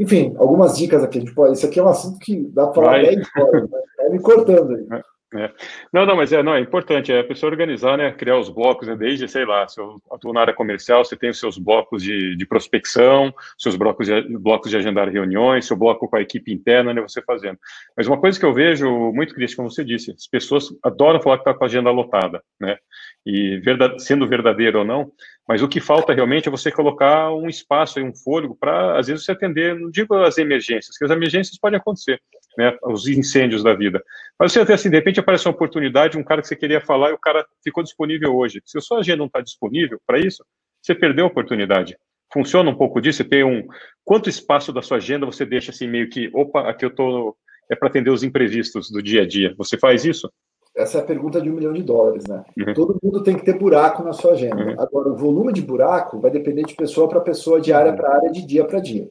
[0.00, 1.30] Enfim, algumas dicas aqui.
[1.34, 3.78] Pode, isso aqui é um assunto que dá para falar 10 horas, né?
[3.98, 4.86] Vai me cortando aí.
[5.32, 5.52] É.
[5.92, 8.88] Não, não, mas é, não, é importante, é a pessoa organizar, né, criar os blocos,
[8.88, 12.02] né, desde, sei lá, se eu atuo na área comercial, você tem os seus blocos
[12.02, 16.52] de, de prospecção, seus blocos de, blocos de agendar reuniões, seu bloco com a equipe
[16.52, 17.56] interna, né, você fazendo.
[17.96, 21.36] Mas uma coisa que eu vejo muito crítica, como você disse, as pessoas adoram falar
[21.36, 22.76] que está com a agenda lotada, né,
[23.24, 25.12] e verdade, sendo verdadeiro ou não,
[25.46, 29.24] mas o que falta realmente é você colocar um espaço um fôlego para, às vezes,
[29.24, 32.20] você atender, não digo as emergências, que as emergências podem acontecer,
[32.56, 34.02] né, os incêndios da vida.
[34.38, 37.10] Mas você até assim, de repente aparece uma oportunidade, um cara que você queria falar
[37.10, 38.60] e o cara ficou disponível hoje.
[38.64, 40.44] Se a sua agenda não está disponível para isso,
[40.80, 41.96] você perdeu a oportunidade.
[42.32, 43.18] Funciona um pouco disso?
[43.18, 43.66] Você tem um.
[44.04, 47.36] Quanto espaço da sua agenda você deixa assim, meio que, opa, aqui eu tô.
[47.70, 49.54] É para atender os imprevistos do dia a dia.
[49.56, 50.30] Você faz isso?
[50.76, 52.44] Essa é a pergunta de um milhão de dólares, né?
[52.56, 52.74] Uhum.
[52.74, 54.56] Todo mundo tem que ter buraco na sua agenda.
[54.56, 54.74] Uhum.
[54.78, 57.96] Agora, o volume de buraco vai depender de pessoa para pessoa, de área uhum.
[57.96, 59.08] para área, de dia para dia.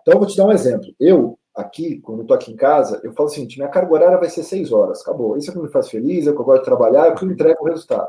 [0.00, 0.86] Então, eu vou te dar um exemplo.
[1.00, 4.30] Eu, aqui, quando eu tô aqui em casa, eu falo assim, minha carga horária vai
[4.30, 5.36] ser seis horas, acabou.
[5.36, 7.10] Isso é o que me faz feliz, é o que eu gosto de trabalhar, é
[7.10, 8.08] o que me entrega o resultado.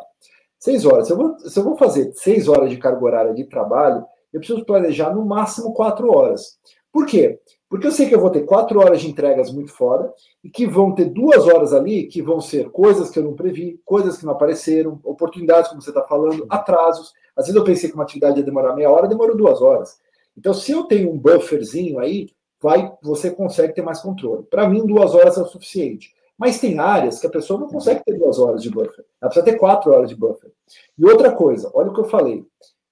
[0.60, 1.08] Seis horas.
[1.08, 4.40] Se eu, vou, se eu vou fazer seis horas de carga horária de trabalho, eu
[4.40, 6.60] preciso planejar no máximo quatro horas.
[6.92, 7.40] Por quê?
[7.70, 10.12] Porque eu sei que eu vou ter quatro horas de entregas muito fora
[10.44, 13.80] e que vão ter duas horas ali que vão ser coisas que eu não previ,
[13.86, 17.14] coisas que não apareceram, oportunidades, como você está falando, atrasos.
[17.36, 20.00] Às vezes eu pensei que uma atividade ia demorar meia hora, demorou duas horas.
[20.36, 22.30] Então, se eu tenho um bufferzinho aí,
[22.62, 24.44] vai, você consegue ter mais controle.
[24.44, 26.14] Para mim, duas horas é o suficiente.
[26.38, 29.06] Mas tem áreas que a pessoa não consegue ter duas horas de buffer.
[29.22, 30.52] Ela precisa ter quatro horas de buffer.
[30.98, 32.46] E outra coisa, olha o que eu falei.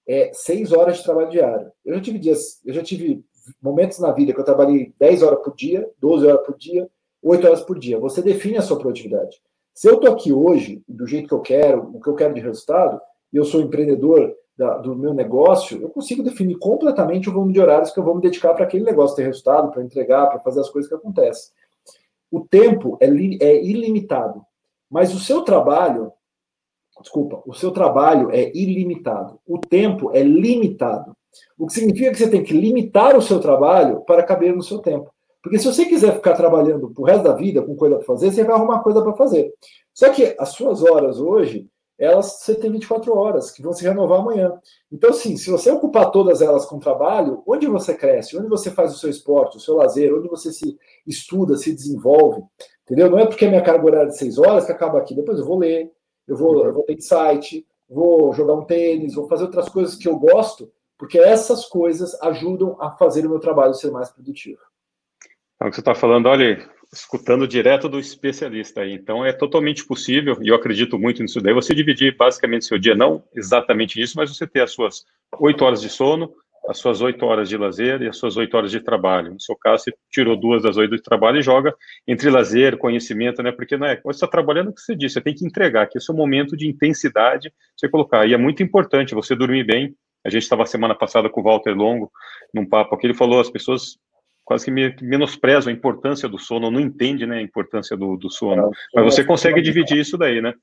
[0.05, 1.71] É seis horas de trabalho diário.
[1.85, 3.23] Eu já tive dias, eu já tive
[3.61, 6.89] momentos na vida que eu trabalhei 10 horas por dia, 12 horas por dia,
[7.21, 7.99] 8 horas por dia.
[7.99, 9.41] Você define a sua produtividade.
[9.73, 12.41] Se eu estou aqui hoje, do jeito que eu quero, o que eu quero de
[12.41, 12.99] resultado,
[13.31, 17.61] e eu sou empreendedor da, do meu negócio, eu consigo definir completamente o volume de
[17.61, 20.61] horários que eu vou me dedicar para aquele negócio ter resultado, para entregar, para fazer
[20.61, 21.53] as coisas que acontecem.
[22.31, 24.41] O tempo é, li, é ilimitado,
[24.89, 26.11] mas o seu trabalho,
[26.99, 29.39] desculpa, o seu trabalho é ilimitado.
[29.47, 31.15] O tempo é limitado.
[31.57, 34.79] O que significa que você tem que limitar o seu trabalho para caber no seu
[34.79, 35.13] tempo.
[35.41, 38.43] Porque se você quiser ficar trabalhando pro resto da vida com coisa para fazer, você
[38.43, 39.53] vai arrumar coisa para fazer.
[39.93, 44.19] Só que as suas horas hoje, elas você tem 24 horas, que vão se renovar
[44.19, 44.53] amanhã.
[44.91, 48.93] Então, sim, se você ocupar todas elas com trabalho, onde você cresce, onde você faz
[48.93, 52.43] o seu esporte, o seu lazer, onde você se estuda, se desenvolve,
[52.83, 53.09] entendeu?
[53.09, 55.15] Não é porque a minha carga horária é de 6 horas que acaba aqui.
[55.15, 55.91] Depois eu vou ler,
[56.27, 60.07] eu vou, eu vou ter site, vou jogar um tênis, vou fazer outras coisas que
[60.07, 64.59] eu gosto, porque essas coisas ajudam a fazer o meu trabalho ser mais produtivo.
[65.55, 68.85] Então, o que você está falando, olha, escutando direto do especialista.
[68.85, 72.95] Então, é totalmente possível, e eu acredito muito nisso daí, você dividir basicamente seu dia,
[72.95, 75.05] não exatamente isso, mas você ter as suas
[75.39, 76.33] oito horas de sono,
[76.67, 79.33] as suas oito horas de lazer e as suas oito horas de trabalho.
[79.33, 81.73] No seu caso, você tirou duas das oito de trabalho e joga
[82.05, 83.51] entre lazer, conhecimento, né?
[83.51, 85.97] Porque não é, você está trabalhando o que você disse, você tem que entregar, que
[85.97, 88.27] esse é o momento de intensidade, você colocar.
[88.27, 91.73] E é muito importante você dormir bem, a gente estava semana passada com o Walter
[91.73, 92.11] Longo,
[92.53, 93.97] num papo aqui, ele falou, as pessoas
[94.47, 98.71] quase que menosprezam a importância do sono, não entende né, a importância do, do sono.
[98.95, 100.53] Mas você consegue dividir isso daí, né?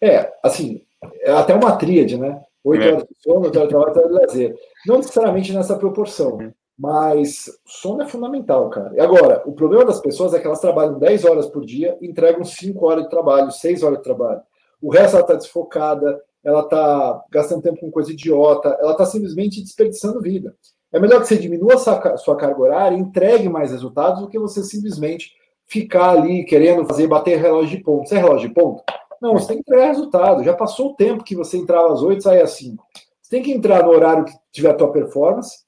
[0.00, 0.82] É, assim,
[1.22, 2.40] é até uma tríade, né?
[2.62, 2.92] Oito é.
[2.92, 4.54] horas de sono, oito horas de trabalho, oito horas de lazer.
[4.86, 6.52] Não necessariamente nessa proporção, uhum.
[6.78, 8.94] mas sono é fundamental, cara.
[8.94, 12.44] E agora, o problema das pessoas é que elas trabalham 10 horas por dia, entregam
[12.44, 14.42] 5 horas de trabalho, 6 horas de trabalho.
[14.80, 19.60] O resto ela está desfocada, ela está gastando tempo com coisa idiota, ela está simplesmente
[19.60, 20.54] desperdiçando vida.
[20.92, 25.32] É melhor que você diminua sua carga horária, entregue mais resultados do que você simplesmente
[25.66, 28.08] ficar ali querendo fazer, bater relógio de ponto.
[28.08, 28.82] Você é relógio de ponto?
[29.20, 30.44] Não, você tem que entregar resultado.
[30.44, 32.84] Já passou o tempo que você entrava às 8 e saia às 5.
[33.22, 35.58] Você tem que entrar no horário que tiver a tua performance.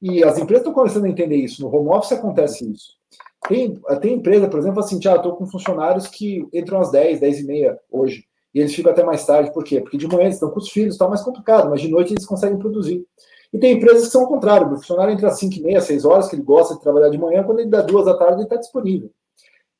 [0.00, 1.62] E as empresas estão começando a entender isso.
[1.62, 2.96] No home office acontece isso.
[3.48, 7.40] Tem, tem empresa, por exemplo, assim, já estou com funcionários que entram às 10, 10
[7.40, 9.52] e meia hoje e eles ficam até mais tarde.
[9.52, 9.80] Por quê?
[9.80, 12.26] Porque de manhã eles estão com os filhos, está mais complicado, mas de noite eles
[12.26, 13.04] conseguem produzir.
[13.52, 14.66] E tem empresas que são o contrário.
[14.66, 17.18] O funcionário entra às 5 e meia, 6 horas, que ele gosta de trabalhar de
[17.18, 19.10] manhã, quando ele dá duas da tarde, ele está disponível.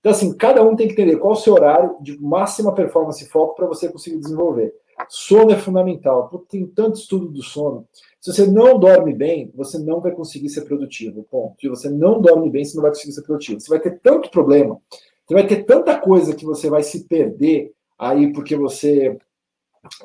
[0.01, 3.29] Então, assim, cada um tem que entender qual o seu horário de máxima performance e
[3.29, 4.75] foco para você conseguir desenvolver.
[5.09, 6.29] Sono é fundamental.
[6.49, 7.87] Tem tanto estudo do sono.
[8.21, 11.27] Se você não dorme bem, você não vai conseguir ser produtivo.
[11.31, 11.55] Ponto.
[11.61, 13.61] Se você não dorme bem, você não vai conseguir ser produtivo.
[13.61, 14.81] Você vai ter tanto problema
[15.25, 19.17] Então vai ter tanta coisa que você vai se perder aí porque você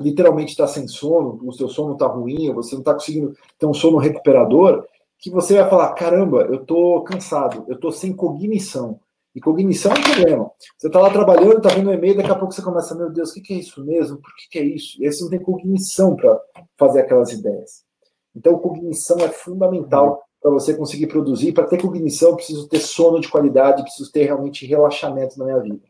[0.00, 3.74] literalmente está sem sono, o seu sono está ruim, você não está conseguindo ter um
[3.74, 4.84] sono recuperador,
[5.18, 9.00] que você vai falar: caramba, eu estou cansado, eu estou sem cognição.
[9.34, 10.50] E cognição é um problema.
[10.76, 13.30] Você está lá trabalhando, está vendo um e-mail, daqui a pouco você começa, meu Deus,
[13.30, 14.16] o que, que é isso mesmo?
[14.16, 15.00] Por que, que é isso?
[15.00, 16.40] E aí você não tem cognição para
[16.76, 17.84] fazer aquelas ideias.
[18.34, 21.52] Então, cognição é fundamental para você conseguir produzir.
[21.52, 25.82] Para ter cognição, preciso ter sono de qualidade, preciso ter realmente relaxamento na minha vida.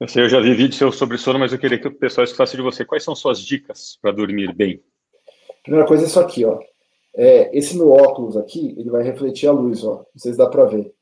[0.00, 2.56] Eu sei, eu já vi vídeo sobre sono, mas eu queria que o pessoal escutasse
[2.56, 2.84] de você.
[2.84, 4.80] Quais são suas dicas para dormir bem?
[5.62, 6.60] Primeira coisa é isso aqui, ó.
[7.16, 9.96] É, esse meu óculos aqui, ele vai refletir a luz, ó.
[9.96, 10.94] Não sei se dá para ver.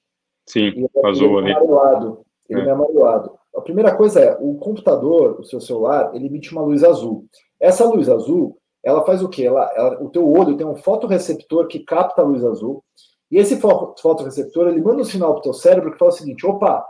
[0.46, 1.52] Sim, azul ali.
[1.52, 2.24] Amarelado.
[2.48, 2.64] Ele é.
[2.64, 3.32] é amarelado.
[3.54, 7.26] A primeira coisa é, o computador, o seu celular, ele emite uma luz azul.
[7.60, 9.44] Essa luz azul, ela faz o quê?
[9.44, 12.82] Ela, ela, o teu olho tem um fotoreceptor que capta a luz azul,
[13.30, 16.46] e esse fotoreceptor, ele manda um sinal para o teu cérebro que fala o seguinte,
[16.46, 16.86] opa,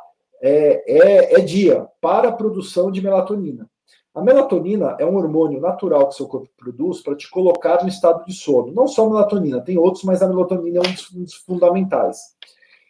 [0.46, 3.68] é, é, é dia para a produção de melatonina.
[4.14, 8.24] A melatonina é um hormônio natural que seu corpo produz para te colocar no estado
[8.24, 8.72] de sono.
[8.72, 12.18] Não só a melatonina, tem outros, mas a melatonina é um dos, um dos fundamentais.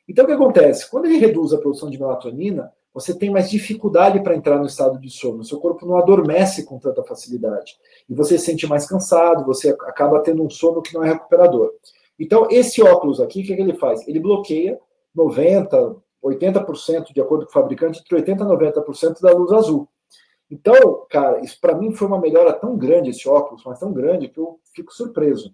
[0.07, 0.88] Então, o que acontece?
[0.88, 5.01] Quando ele reduz a produção de melatonina, você tem mais dificuldade para entrar no estado
[5.01, 5.42] de sono.
[5.42, 7.77] Seu corpo não adormece com tanta facilidade.
[8.09, 11.73] E você se sente mais cansado, você acaba tendo um sono que não é recuperador.
[12.19, 14.07] Então, esse óculos aqui, o que, é que ele faz?
[14.07, 14.79] Ele bloqueia
[15.16, 19.89] 90%, 80%, de acordo com o fabricante, entre 80% e 90% da luz azul.
[20.51, 24.29] Então, cara, isso para mim foi uma melhora tão grande, esse óculos, mas tão grande,
[24.29, 25.53] que eu fico surpreso.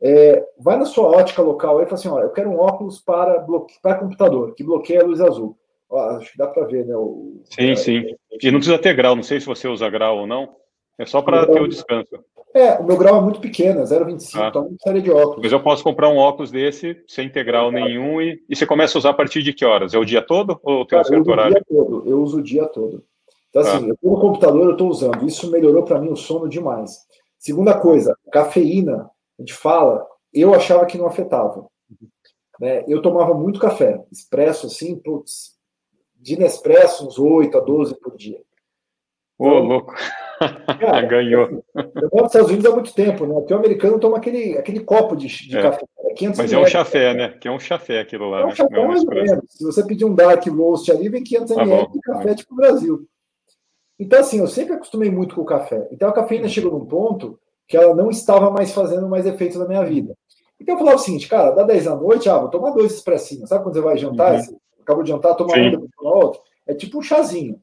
[0.00, 3.38] É, vai na sua ótica local e fala assim: olha, eu quero um óculos para,
[3.38, 3.74] bloque...
[3.80, 5.56] para computador, que bloqueia a luz azul.
[5.88, 6.96] Ó, acho que dá para ver, né?
[6.96, 7.40] O...
[7.44, 8.04] Sim, é, sim.
[8.42, 10.56] E não precisa ter grau, não sei se você usa grau ou não.
[10.98, 12.24] É só para ter o descanso.
[12.54, 14.48] É, o meu grau é muito pequeno, é 0,25, ah.
[14.48, 15.42] então não precisaria de óculos.
[15.42, 19.00] Mas eu posso comprar um óculos desse, sem integral nenhum, e, e você começa a
[19.00, 19.92] usar a partir de que horas?
[19.92, 21.50] É o dia todo ou tem Cara, um certo eu horário?
[21.50, 23.04] O dia todo, eu uso o dia todo.
[23.50, 23.94] Então, assim, ah.
[24.00, 25.26] eu no computador, eu estou usando.
[25.26, 27.00] Isso melhorou para mim o sono demais.
[27.40, 31.66] Segunda coisa, cafeína, a gente fala, eu achava que não afetava.
[32.60, 32.84] Né?
[32.86, 35.54] Eu tomava muito café, expresso assim, putz,
[36.14, 38.40] de Nespresso, uns 8 a 12 por dia.
[39.36, 39.94] Ô, então, louco.
[40.78, 41.62] Cara, Ganhou.
[41.74, 43.34] Eu moro nos Estados Unidos há muito tempo, né?
[43.34, 45.62] Porque o americano toma aquele, aquele copo de, de é.
[45.62, 45.84] café.
[45.98, 47.28] É Mas é um chafé, né?
[47.40, 48.40] Que é um chafé aquilo lá.
[48.40, 48.54] É um né?
[48.54, 49.44] chafé é mais ou menos.
[49.48, 52.34] Se você pedir um dark roast ali, vem 500 ml tá de café, é.
[52.34, 53.06] tipo Brasil.
[53.98, 55.88] Então, assim, eu sempre acostumei muito com o café.
[55.90, 59.66] Então, a cafeína chegou num ponto que ela não estava mais fazendo mais efeito na
[59.66, 60.16] minha vida.
[60.60, 63.48] Então, eu falava o seguinte, cara, dá 10 da noite, ah, vou tomar dois expressinhos.
[63.48, 64.34] Sabe quando você vai jantar?
[64.34, 64.40] Uhum.
[64.40, 66.40] Você acabou de jantar, toma um, depois toma outro.
[66.66, 67.60] É tipo um chazinho.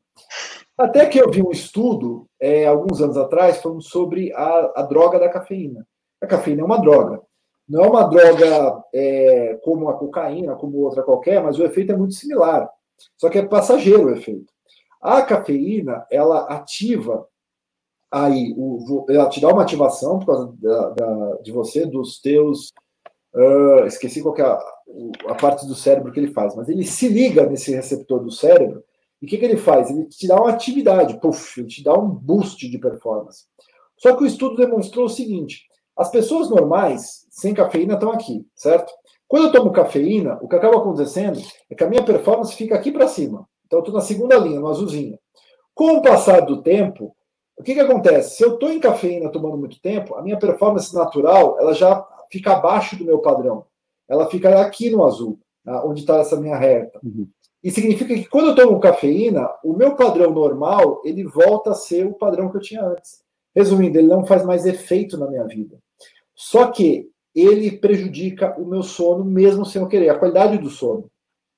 [0.82, 5.20] Até que eu vi um estudo, é, alguns anos atrás, falando sobre a, a, droga
[5.20, 5.86] da cafeína.
[6.20, 7.22] A cafeína é uma droga.
[7.70, 11.96] Não é uma droga é, como a cocaína, como outra qualquer, mas o efeito é
[11.96, 12.68] muito similar.
[13.16, 14.52] Só que é passageiro o efeito.
[15.00, 17.28] A cafeína, ela ativa
[18.10, 22.70] aí, o, ela te dá uma ativação por causa da, da, de você, dos teus.
[23.36, 24.60] Uh, esqueci qual é a,
[25.28, 28.84] a parte do cérebro que ele faz, mas ele se liga nesse receptor do cérebro
[29.22, 29.90] e o que, que ele faz?
[29.90, 33.46] Ele te dá uma atividade, puff, ele te dá um boost de performance.
[33.98, 38.92] Só que o estudo demonstrou o seguinte: as pessoas normais, sem cafeína, estão aqui, certo?
[39.28, 42.92] Quando eu tomo cafeína, o que acaba acontecendo é que a minha performance fica aqui
[42.92, 43.48] para cima.
[43.66, 45.18] Então, eu estou na segunda linha, no azulzinho.
[45.74, 47.16] Com o passar do tempo,
[47.56, 48.36] o que, que acontece?
[48.36, 52.54] Se eu estou em cafeína tomando muito tempo, a minha performance natural ela já fica
[52.54, 53.66] abaixo do meu padrão.
[54.10, 55.86] Ela fica aqui no azul, tá?
[55.86, 57.00] onde está essa minha reta.
[57.04, 57.28] Uhum.
[57.64, 62.08] E significa que quando eu tomo cafeína, o meu padrão normal, ele volta a ser
[62.08, 63.24] o padrão que eu tinha antes.
[63.56, 65.78] Resumindo, ele não faz mais efeito na minha vida.
[66.34, 71.10] Só que ele prejudica o meu sono mesmo sem eu querer, a qualidade do sono.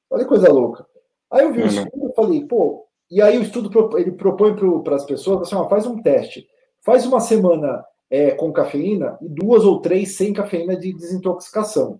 [0.09, 0.85] Olha que coisa louca.
[1.31, 4.95] Aí eu vi o estudo e falei, pô, e aí o estudo ele propõe para
[4.95, 6.47] as pessoas, assim, ó, faz um teste.
[6.81, 11.99] Faz uma semana é, com cafeína e duas ou três sem cafeína de desintoxicação.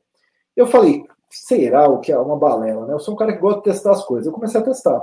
[0.56, 2.94] Eu falei, será o que é uma balela, né?
[2.94, 4.28] Eu sou um cara que gosta de testar as coisas.
[4.28, 5.02] Eu comecei a testar.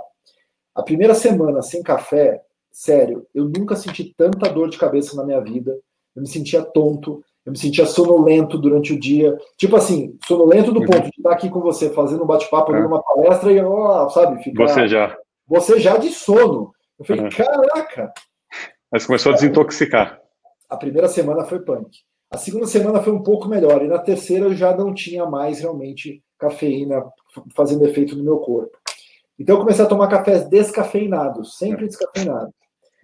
[0.74, 2.40] A primeira semana sem café,
[2.70, 5.76] sério, eu nunca senti tanta dor de cabeça na minha vida.
[6.14, 9.36] Eu me sentia tonto, eu me sentia sonolento durante o dia.
[9.56, 10.86] Tipo assim, sonolento do uhum.
[10.86, 12.80] ponto de estar aqui com você, fazendo um bate-papo, é.
[12.80, 14.68] numa palestra e, ó, sabe, ficar.
[14.68, 15.16] Você já.
[15.48, 16.72] Você já de sono.
[16.98, 17.30] Eu falei, uhum.
[17.30, 18.12] caraca!
[18.92, 20.20] Mas começou a desintoxicar.
[20.68, 21.90] A primeira semana foi punk.
[22.30, 25.60] A segunda semana foi um pouco melhor, e na terceira eu já não tinha mais
[25.60, 27.04] realmente cafeína
[27.56, 28.78] fazendo efeito no meu corpo.
[29.38, 31.88] Então eu comecei a tomar cafés descafeinados, sempre é.
[31.88, 32.54] descafeinados.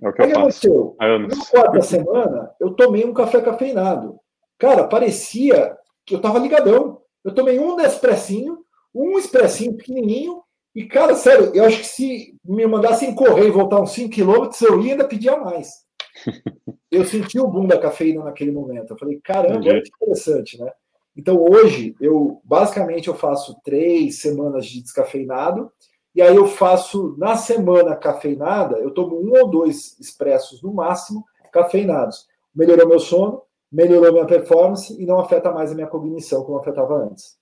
[0.00, 0.96] É o que, Aí eu aconteceu?
[1.00, 4.20] Na quarta semana, eu tomei um café cafeinado.
[4.58, 7.00] Cara, parecia que eu tava ligadão.
[7.24, 8.58] Eu tomei um Nespressinho,
[8.94, 10.42] um expressinho pequenininho,
[10.74, 14.60] E, cara, sério, eu acho que se me mandassem correr e voltar uns 5 quilômetros,
[14.60, 15.68] eu ia ainda pedir mais.
[16.90, 18.92] Eu senti o boom da cafeína naquele momento.
[18.92, 20.70] Eu falei, caramba, que interessante, né?
[21.16, 25.72] Então, hoje, eu basicamente eu faço três semanas de descafeinado,
[26.14, 31.24] e aí eu faço, na semana cafeinada, eu tomo um ou dois expressos no máximo,
[31.52, 32.26] cafeinados.
[32.54, 36.94] Melhorou meu sono, melhorou minha performance e não afeta mais a minha cognição como afetava
[36.94, 37.38] antes.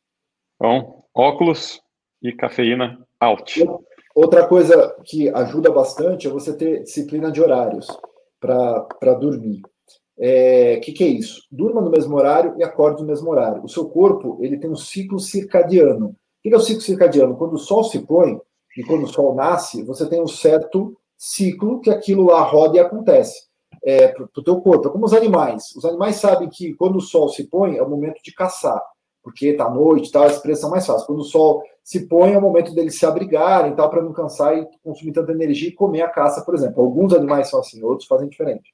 [0.57, 1.81] Então, óculos
[2.23, 3.65] e cafeína out.
[4.15, 7.87] Outra coisa que ajuda bastante é você ter disciplina de horários
[8.45, 9.63] para dormir.
[9.65, 9.71] O
[10.19, 11.43] é, que, que é isso?
[11.51, 13.65] Durma no mesmo horário e acorde no mesmo horário.
[13.65, 16.09] O seu corpo ele tem um ciclo circadiano.
[16.09, 17.37] O que é o ciclo circadiano?
[17.37, 18.39] Quando o sol se põe
[18.77, 22.81] e quando o sol nasce, você tem um certo ciclo que aquilo lá roda e
[22.81, 23.49] acontece
[23.83, 24.89] é, para o teu corpo.
[24.89, 25.75] É como os animais.
[25.75, 28.81] Os animais sabem que quando o sol se põe é o momento de caçar,
[29.25, 31.07] porque está noite, tá, as pressas são mais fáceis.
[31.07, 34.57] Quando o sol se põe é o momento deles se abrigarem, tal, para não cansar
[34.57, 36.83] e consumir tanta energia e comer a caça, por exemplo.
[36.83, 38.73] Alguns animais são assim, outros fazem diferente.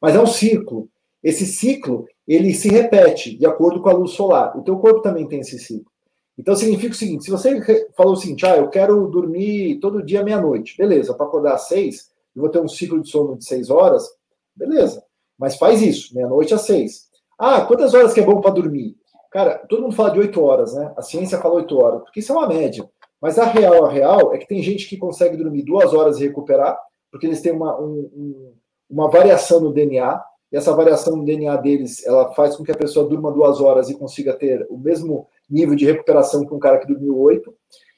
[0.00, 0.88] Mas é um ciclo.
[1.22, 4.58] Esse ciclo ele se repete de acordo com a luz solar.
[4.58, 5.90] O teu corpo também tem esse ciclo.
[6.36, 10.24] Então significa o seguinte: se você falou o seguinte, ah, eu quero dormir todo dia
[10.24, 11.14] meia-noite, beleza?
[11.14, 14.08] Para acordar às seis, eu vou ter um ciclo de sono de seis horas
[14.54, 15.02] Beleza.
[15.38, 17.08] Mas faz isso, meia-noite às seis.
[17.38, 18.96] Ah, quantas horas que é bom para dormir?
[19.32, 20.92] Cara, todo mundo fala de oito horas, né?
[20.96, 22.88] A ciência fala oito horas, porque isso é uma média.
[23.20, 26.26] Mas a real, a real, é que tem gente que consegue dormir duas horas e
[26.26, 26.78] recuperar,
[27.10, 28.52] porque eles têm uma, um,
[28.90, 32.76] uma variação no DNA, e essa variação no DNA deles, ela faz com que a
[32.76, 36.78] pessoa durma duas horas e consiga ter o mesmo nível de recuperação que um cara
[36.78, 37.54] que dormiu oito.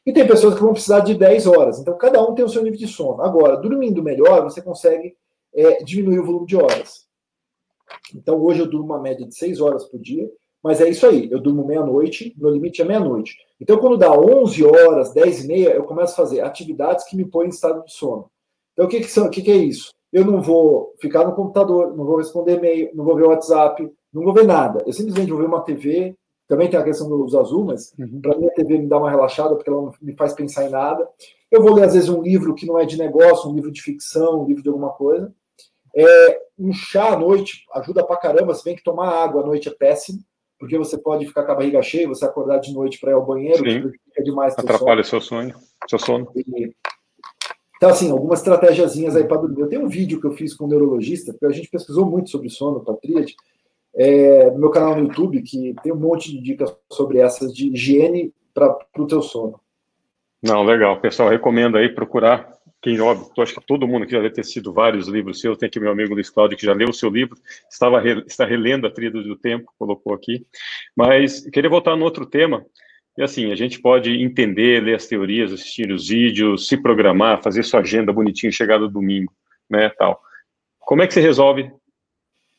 [0.07, 1.81] E tem pessoas que vão precisar de 10 horas.
[1.81, 3.23] Então, cada um tem o seu nível de sono.
[3.23, 5.17] Agora, dormindo melhor, você consegue
[5.53, 7.07] é, diminuir o volume de horas.
[8.15, 10.31] Então, hoje eu durmo uma média de 6 horas por dia,
[10.65, 13.37] mas é isso aí, eu durmo meia-noite, meu limite é meia-noite.
[13.61, 17.27] Então, quando dá 11 horas, 10 e meia, eu começo a fazer atividades que me
[17.27, 18.31] põem em estado de sono.
[18.73, 19.91] Então, o que, que, são, o que, que é isso?
[20.11, 23.93] Eu não vou ficar no computador, não vou responder e-mail, não vou ver o WhatsApp,
[24.11, 24.83] não vou ver nada.
[24.87, 26.15] Eu simplesmente vou ver uma TV,
[26.49, 28.23] também tem a questão do luz azul, mas uhum.
[28.23, 30.71] para mim a TV me dá uma relaxada, porque ela não me faz pensar em
[30.71, 31.07] nada.
[31.51, 33.83] Eu vou ler, às vezes, um livro que não é de negócio, um livro de
[33.83, 35.31] ficção, um livro de alguma coisa.
[35.95, 39.69] É, um chá à noite ajuda pra caramba, se bem que tomar água à noite
[39.69, 40.21] é péssimo,
[40.65, 43.27] porque você pode ficar com a barriga cheia, você acordar de noite para ir ao
[43.27, 44.59] banheiro, é demais.
[44.59, 45.55] Atrapalha seu sonho,
[45.87, 46.27] seu sono.
[46.35, 46.75] E,
[47.77, 49.61] então, assim, algumas estratégiazinhas aí para dormir.
[49.61, 52.31] Eu tenho um vídeo que eu fiz com um neurologista, porque a gente pesquisou muito
[52.31, 53.37] sobre sono para tríade,
[53.95, 57.69] é, no meu canal no YouTube, que tem um monte de dicas sobre essas de
[57.69, 59.61] higiene para o teu sono.
[60.43, 60.99] Não, legal.
[60.99, 64.71] Pessoal, recomendo aí procurar quem óbvio, acho que todo mundo que já deve ter sido
[64.71, 67.35] vários livros seus, tem aqui meu amigo Luiz Cláudio, que já leu o seu livro,
[67.67, 70.47] estava está relendo a trilha do tempo, colocou aqui.
[70.95, 72.63] Mas queria voltar no outro tema,
[73.17, 77.63] e assim, a gente pode entender, ler as teorias, assistir os vídeos, se programar, fazer
[77.63, 79.33] sua agenda bonitinho, chegar no domingo,
[79.71, 80.21] né, tal.
[80.81, 81.73] Como é que você resolve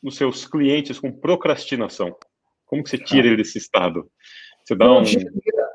[0.02, 2.16] os seus clientes com procrastinação?
[2.64, 4.10] Como que você tira ele desse estado?
[4.64, 5.04] Você dá um...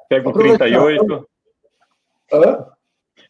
[0.10, 1.26] Pega um 38...
[2.34, 2.66] Hã?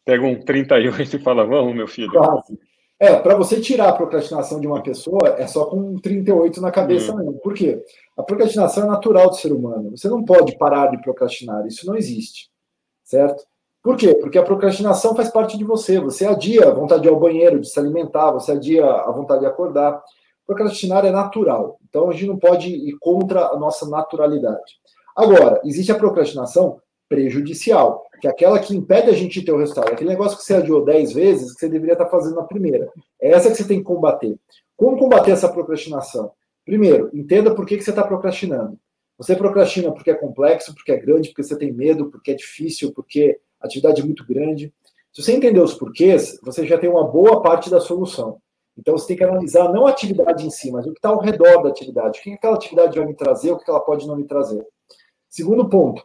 [0.05, 2.11] Pega um 38 e fala, vamos, meu filho.
[2.11, 2.57] Quase.
[2.99, 6.69] É, para você tirar a procrastinação de uma pessoa, é só com um 38 na
[6.69, 7.17] cabeça hum.
[7.17, 7.33] mesmo.
[7.39, 7.83] Por quê?
[8.15, 9.97] A procrastinação é natural do ser humano.
[9.97, 12.51] Você não pode parar de procrastinar, isso não existe.
[13.03, 13.43] Certo?
[13.81, 14.13] Por quê?
[14.13, 15.99] Porque a procrastinação faz parte de você.
[15.99, 19.41] Você adia a vontade de ir ao banheiro, de se alimentar, você adia a vontade
[19.41, 19.99] de acordar.
[20.45, 21.79] Procrastinar é natural.
[21.89, 24.79] Então a gente não pode ir contra a nossa naturalidade.
[25.15, 26.79] Agora, existe a procrastinação
[27.11, 29.91] prejudicial, que é aquela que impede a gente de ter o resultado.
[29.91, 32.89] Aquele negócio que você adiou 10 vezes, que você deveria estar fazendo na primeira.
[33.21, 34.39] É essa que você tem que combater.
[34.77, 36.31] Como combater essa procrastinação?
[36.63, 38.79] Primeiro, entenda por que, que você está procrastinando.
[39.17, 42.93] Você procrastina porque é complexo, porque é grande, porque você tem medo, porque é difícil,
[42.93, 44.73] porque a atividade é muito grande.
[45.11, 48.39] Se você entender os porquês, você já tem uma boa parte da solução.
[48.77, 51.19] Então você tem que analisar não a atividade em si, mas o que está ao
[51.19, 52.19] redor da atividade.
[52.19, 54.65] O que aquela atividade vai me trazer, o que ela pode não me trazer.
[55.29, 56.03] Segundo ponto,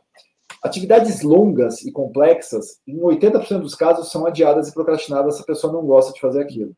[0.66, 5.72] Atividades longas e complexas, em 80% dos casos, são adiadas e procrastinadas se a pessoa
[5.72, 6.74] não gosta de fazer aquilo.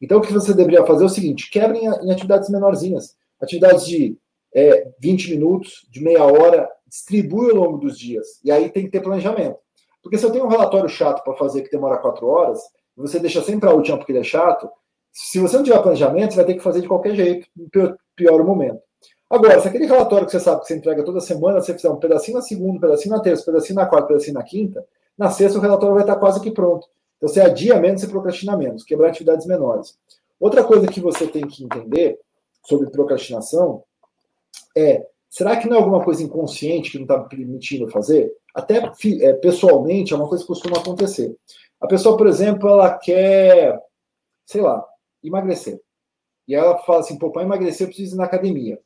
[0.00, 3.16] Então, o que você deveria fazer é o seguinte: quebrem em atividades menorzinhas.
[3.40, 4.16] Atividades de
[4.54, 8.26] é, 20 minutos, de meia hora, distribui ao longo dos dias.
[8.44, 9.58] E aí tem que ter planejamento.
[10.00, 12.60] Porque se eu tenho um relatório chato para fazer que demora 4 horas,
[12.96, 14.68] você deixa sempre a última porque ele é chato,
[15.12, 17.96] se você não tiver planejamento, você vai ter que fazer de qualquer jeito, no pior,
[18.16, 18.80] pior momento.
[19.32, 21.96] Agora, se aquele relatório que você sabe que você entrega toda semana, você fizer um
[21.96, 24.86] pedacinho na segunda, um pedacinho na terça, um pedacinho na quarta, um pedacinho na quinta,
[25.16, 26.86] na sexta o relatório vai estar quase que pronto.
[27.16, 29.98] Então você adia menos e procrastina menos, quebrar atividades menores.
[30.38, 32.18] Outra coisa que você tem que entender
[32.66, 33.82] sobre procrastinação
[34.76, 38.30] é: será que não é alguma coisa inconsciente que não está permitindo fazer?
[38.54, 41.34] até é, pessoalmente, é uma coisa que costuma acontecer.
[41.80, 43.80] A pessoa, por exemplo, ela quer,
[44.46, 44.84] sei lá,
[45.22, 45.80] emagrecer.
[46.46, 48.78] E ela fala assim, pô, para emagrecer eu preciso ir na academia.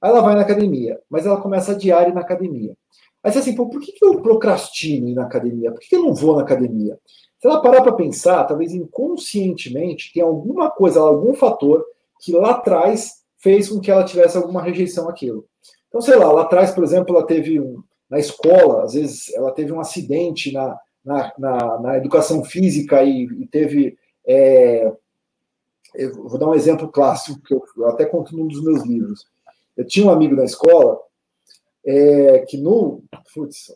[0.00, 2.76] Aí ela vai na academia, mas ela começa a diária na academia.
[3.22, 5.72] Aí você assim, pô, por que, eu procrastino ir na academia?
[5.72, 6.98] Por que, eu não vou na academia?
[7.40, 11.84] Se ela parar para pensar, talvez inconscientemente tem alguma coisa, algum fator
[12.20, 15.44] que lá atrás fez com que ela tivesse alguma rejeição àquilo.
[15.88, 19.52] Então, sei lá, lá atrás, por exemplo, ela teve um, na escola, às vezes ela
[19.52, 23.96] teve um acidente na, na, na, na educação física e, e teve.
[24.26, 24.92] É,
[25.94, 29.26] eu vou dar um exemplo clássico, que eu, eu até conto num dos meus livros.
[29.76, 30.98] Eu tinha um amigo na escola
[31.84, 33.02] é, que no.
[33.34, 33.72] Putz,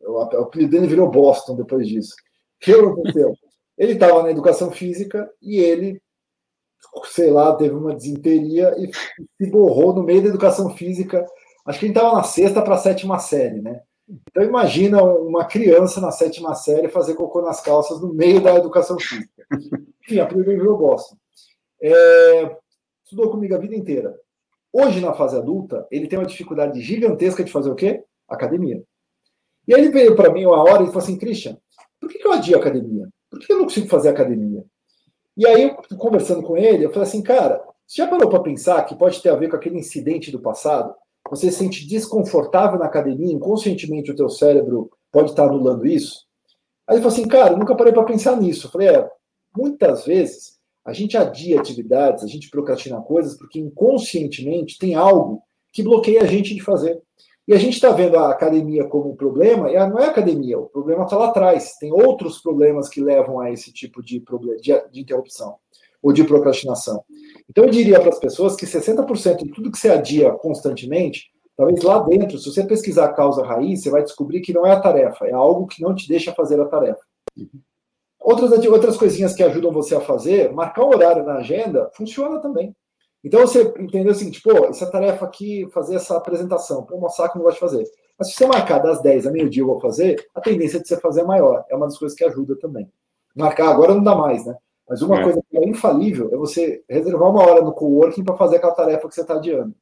[0.00, 2.14] o apelido dele virou Boston depois disso.
[2.60, 3.34] O que aconteceu?
[3.78, 6.00] Ele estava na educação física e ele
[7.06, 11.24] sei lá, teve uma desinteria e se borrou no meio da educação física.
[11.64, 13.80] Acho que ele estava na sexta para a sétima série, né?
[14.08, 18.98] Então imagina uma criança na sétima série fazer cocô nas calças no meio da educação
[18.98, 19.46] física.
[20.02, 21.16] Enfim, a primeira eu gosto.
[21.80, 22.56] É,
[23.04, 24.18] estudou comigo a vida inteira.
[24.72, 28.02] Hoje, na fase adulta, ele tem uma dificuldade gigantesca de fazer o quê?
[28.28, 28.82] Academia.
[29.68, 31.58] E aí ele veio para mim uma hora e falou assim, Christian,
[32.00, 33.08] por que eu adio academia?
[33.30, 34.64] Por que eu não consigo fazer academia?
[35.36, 38.94] E aí, conversando com ele, eu falei assim, cara, você já parou para pensar que
[38.94, 40.94] pode ter a ver com aquele incidente do passado?
[41.30, 46.26] Você se sente desconfortável na academia, inconscientemente o teu cérebro pode estar anulando isso?
[46.86, 48.66] Aí ele falou assim, cara, eu nunca parei para pensar nisso.
[48.66, 49.08] Eu falei, é,
[49.56, 55.82] muitas vezes a gente adia atividades, a gente procrastina coisas porque inconscientemente tem algo que
[55.82, 57.00] bloqueia a gente de fazer.
[57.46, 60.66] E a gente está vendo a academia como um problema, e não é academia, o
[60.66, 61.76] problema está lá atrás.
[61.78, 65.56] Tem outros problemas que levam a esse tipo de, problema, de, de interrupção
[66.00, 67.04] ou de procrastinação.
[67.48, 71.82] Então, eu diria para as pessoas que 60% de tudo que você adia constantemente, talvez
[71.82, 74.80] lá dentro, se você pesquisar a causa raiz, você vai descobrir que não é a
[74.80, 77.00] tarefa, é algo que não te deixa fazer a tarefa.
[78.24, 82.74] Outras, outras coisinhas que ajudam você a fazer, marcar um horário na agenda, funciona também.
[83.24, 87.38] Então você entendeu o seguinte, pô, essa tarefa aqui, fazer essa apresentação, pô, uma saco
[87.38, 87.84] não gosto de fazer.
[88.18, 90.96] Mas se você marcar das 10 a meio-dia eu vou fazer, a tendência de você
[90.98, 91.64] fazer é maior.
[91.68, 92.90] É uma das coisas que ajuda também.
[93.34, 94.56] Marcar agora não dá mais, né?
[94.88, 95.22] Mas uma é.
[95.22, 99.08] coisa que é infalível é você reservar uma hora no coworking para fazer aquela tarefa
[99.08, 99.74] que você está adiando.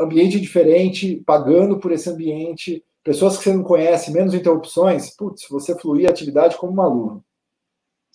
[0.00, 5.78] Ambiente diferente, pagando por esse ambiente, pessoas que você não conhece, menos interrupções, putz, você
[5.78, 7.22] fluir a atividade como uma luva.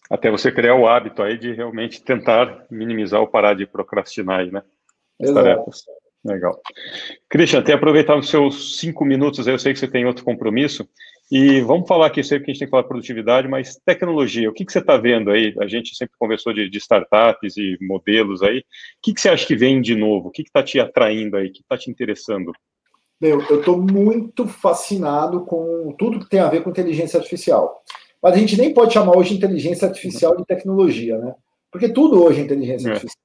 [0.10, 4.52] Até você criar o hábito aí de realmente tentar minimizar ou parar de procrastinar aí,
[4.52, 4.62] né?
[5.22, 5.46] As Exato.
[5.46, 5.84] tarefas.
[6.26, 6.62] Legal.
[7.30, 10.88] Christian, até aproveitar os seus cinco minutos, eu sei que você tem outro compromisso,
[11.32, 14.50] e vamos falar aqui, sei que a gente tem que falar de produtividade, mas tecnologia,
[14.50, 15.56] o que, que você está vendo aí?
[15.62, 18.60] A gente sempre conversou de, de startups e modelos aí.
[18.60, 18.64] O
[19.02, 20.28] que, que você acha que vem de novo?
[20.28, 21.48] O que está te atraindo aí?
[21.48, 22.52] O que está te interessando?
[23.22, 27.84] Meu, eu estou muito fascinado com tudo que tem a ver com inteligência artificial.
[28.22, 31.36] Mas a gente nem pode chamar hoje inteligência artificial de tecnologia, né?
[31.72, 32.92] Porque tudo hoje é inteligência é.
[32.94, 33.22] artificial.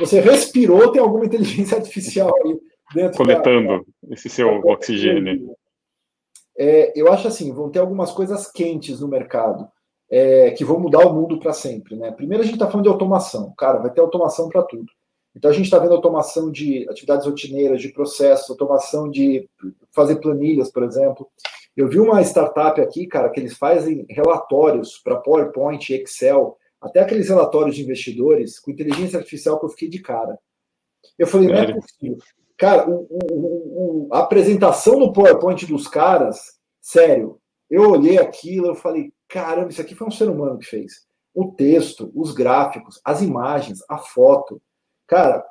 [0.00, 2.58] Você respirou, tem alguma inteligência artificial aí
[2.94, 3.18] dentro.
[3.18, 5.54] Coletando da, esse seu da, oxigênio.
[6.56, 9.68] É, eu acho assim, vão ter algumas coisas quentes no mercado
[10.10, 11.96] é, que vão mudar o mundo para sempre.
[11.96, 12.10] Né?
[12.12, 13.52] Primeiro a gente está falando de automação.
[13.58, 14.86] Cara, vai ter automação para tudo.
[15.34, 19.48] Então a gente está vendo automação de atividades rotineiras, de processos, automação de
[19.92, 21.28] fazer planilhas, por exemplo.
[21.76, 27.28] Eu vi uma startup aqui, cara, que eles fazem relatórios para PowerPoint, Excel, até aqueles
[27.28, 30.38] relatórios de investidores com inteligência artificial que eu fiquei de cara.
[31.18, 32.18] Eu falei, não é possível.
[32.56, 38.74] Cara, o, o, o, a apresentação no PowerPoint dos caras, sério, eu olhei aquilo, eu
[38.74, 41.06] falei, caramba, isso aqui foi um ser humano que fez.
[41.34, 44.62] O texto, os gráficos, as imagens, a foto.
[45.06, 45.44] Cara,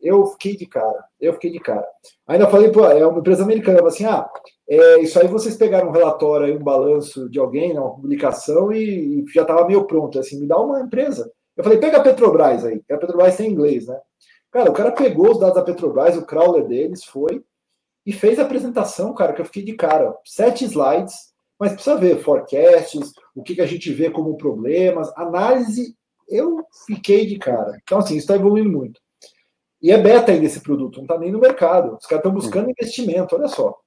[0.00, 1.86] eu fiquei de cara, eu fiquei de cara.
[2.26, 4.28] Ainda falei, pô, é uma empresa americana, assim, ah,
[4.68, 8.72] é, isso aí vocês pegaram um relatório aí, um balanço de alguém, né, uma publicação,
[8.72, 11.30] e, e já estava meio pronto, assim, me dá uma empresa.
[11.56, 13.98] Eu falei, pega a Petrobras aí, a Petrobras tem inglês, né?
[14.50, 17.42] Cara, o cara pegou os dados da Petrobras, o crawler deles, foi
[18.06, 20.16] e fez a apresentação, cara, que eu fiquei de cara.
[20.24, 21.14] Sete slides,
[21.58, 25.94] mas precisa ver forecasts, o que, que a gente vê como problemas, análise,
[26.28, 27.78] eu fiquei de cara.
[27.82, 29.00] Então, assim, isso está evoluindo muito.
[29.80, 31.96] E é beta ainda esse produto, não está nem no mercado.
[31.96, 32.72] Os caras estão buscando hum.
[32.76, 33.78] investimento, olha só.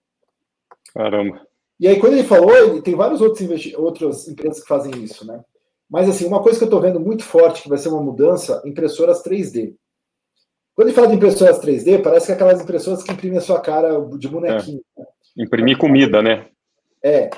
[0.94, 1.46] Caramba.
[1.80, 5.44] E aí, quando ele falou, ele tem várias outras, outras empresas que fazem isso, né?
[5.90, 8.62] Mas, assim, uma coisa que eu estou vendo muito forte, que vai ser uma mudança,
[8.66, 9.76] impressoras 3D.
[10.74, 13.60] Quando ele fala de impressoras 3D, parece que é aquelas impressoras que imprimem a sua
[13.60, 14.82] cara de bonequinho.
[14.98, 15.04] É.
[15.44, 16.48] Imprimir comida, né?
[17.04, 17.30] É.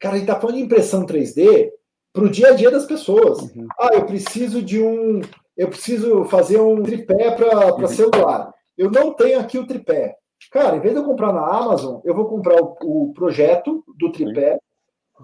[0.00, 1.70] Cara, ele está falando de impressão 3D
[2.16, 3.42] para o dia a dia das pessoas.
[3.42, 3.66] Uhum.
[3.78, 5.20] Ah, eu preciso de um
[5.54, 7.86] eu preciso fazer um tripé para uhum.
[7.86, 8.54] celular.
[8.76, 10.16] Eu não tenho aqui o tripé.
[10.50, 14.10] Cara, em vez de eu comprar na Amazon, eu vou comprar o, o projeto do
[14.12, 14.58] tripé,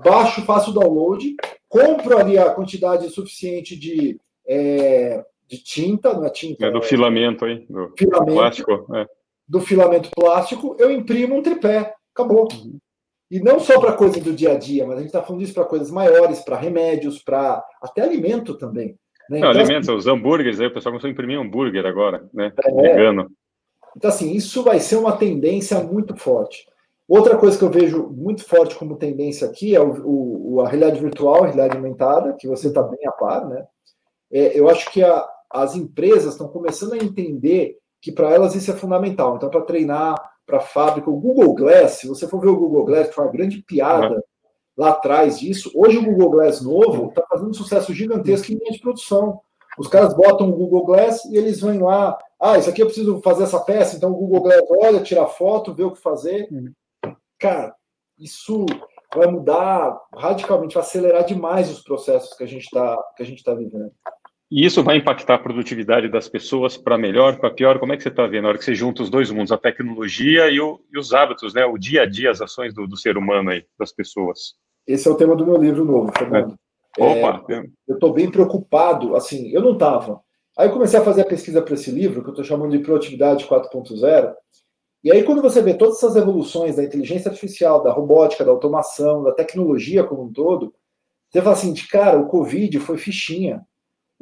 [0.04, 1.34] baixo, faço o download,
[1.68, 6.66] compro ali a quantidade suficiente de, é, de tinta, não é tinta?
[6.66, 8.96] É do é, filamento aí, do filamento, plástico.
[8.96, 9.06] É.
[9.48, 12.48] Do filamento plástico, eu imprimo um tripé, acabou.
[12.52, 12.78] Uhum.
[13.32, 15.54] E não só para coisas do dia a dia, mas a gente está falando disso
[15.54, 18.88] para coisas maiores, para remédios, para até alimento também.
[19.30, 19.38] Né?
[19.40, 22.52] Não, então, alimentos, assim, os hambúrgueres, aí o pessoal começou a imprimir hambúrguer agora, né?
[22.62, 23.30] É, Vegano.
[23.96, 26.66] Então, assim, isso vai ser uma tendência muito forte.
[27.08, 31.00] Outra coisa que eu vejo muito forte como tendência aqui é o, o a realidade
[31.00, 33.64] virtual, a realidade aumentada, que você está bem a par, né?
[34.30, 38.70] É, eu acho que a, as empresas estão começando a entender que para elas isso
[38.70, 39.36] é fundamental.
[39.36, 42.84] Então, para treinar para a fábrica, o Google Glass, se você for ver o Google
[42.84, 44.22] Glass, que foi uma grande piada uhum.
[44.76, 48.72] lá atrás disso, hoje o Google Glass novo está fazendo um sucesso gigantesco em linha
[48.72, 49.40] de produção.
[49.78, 53.20] Os caras botam o Google Glass e eles vão lá, ah, isso aqui eu preciso
[53.22, 56.48] fazer essa peça, então o Google Glass olha, tira foto, vê o que fazer.
[56.50, 56.72] Uhum.
[57.38, 57.74] Cara,
[58.18, 58.66] isso
[59.14, 63.92] vai mudar radicalmente, vai acelerar demais os processos que a gente está tá vivendo.
[64.54, 67.78] E isso vai impactar a produtividade das pessoas para melhor, para pior?
[67.78, 69.56] Como é que você está vendo na hora que você junta os dois mundos, a
[69.56, 71.64] tecnologia e, o, e os hábitos, né?
[71.64, 74.52] o dia a dia, as ações do, do, ser humano aí, das pessoas?
[74.86, 76.54] Esse é o tema do meu livro novo, Fernando.
[76.98, 77.02] É.
[77.02, 77.50] Opa!
[77.50, 80.20] É, eu estou bem preocupado, assim, eu não estava.
[80.58, 82.84] Aí eu comecei a fazer a pesquisa para esse livro, que eu estou chamando de
[82.84, 84.34] Produtividade 4.0,
[85.02, 89.22] e aí quando você vê todas essas evoluções da inteligência artificial, da robótica, da automação,
[89.22, 90.74] da tecnologia como um todo,
[91.30, 93.64] você fala assim, de cara, o Covid foi fichinha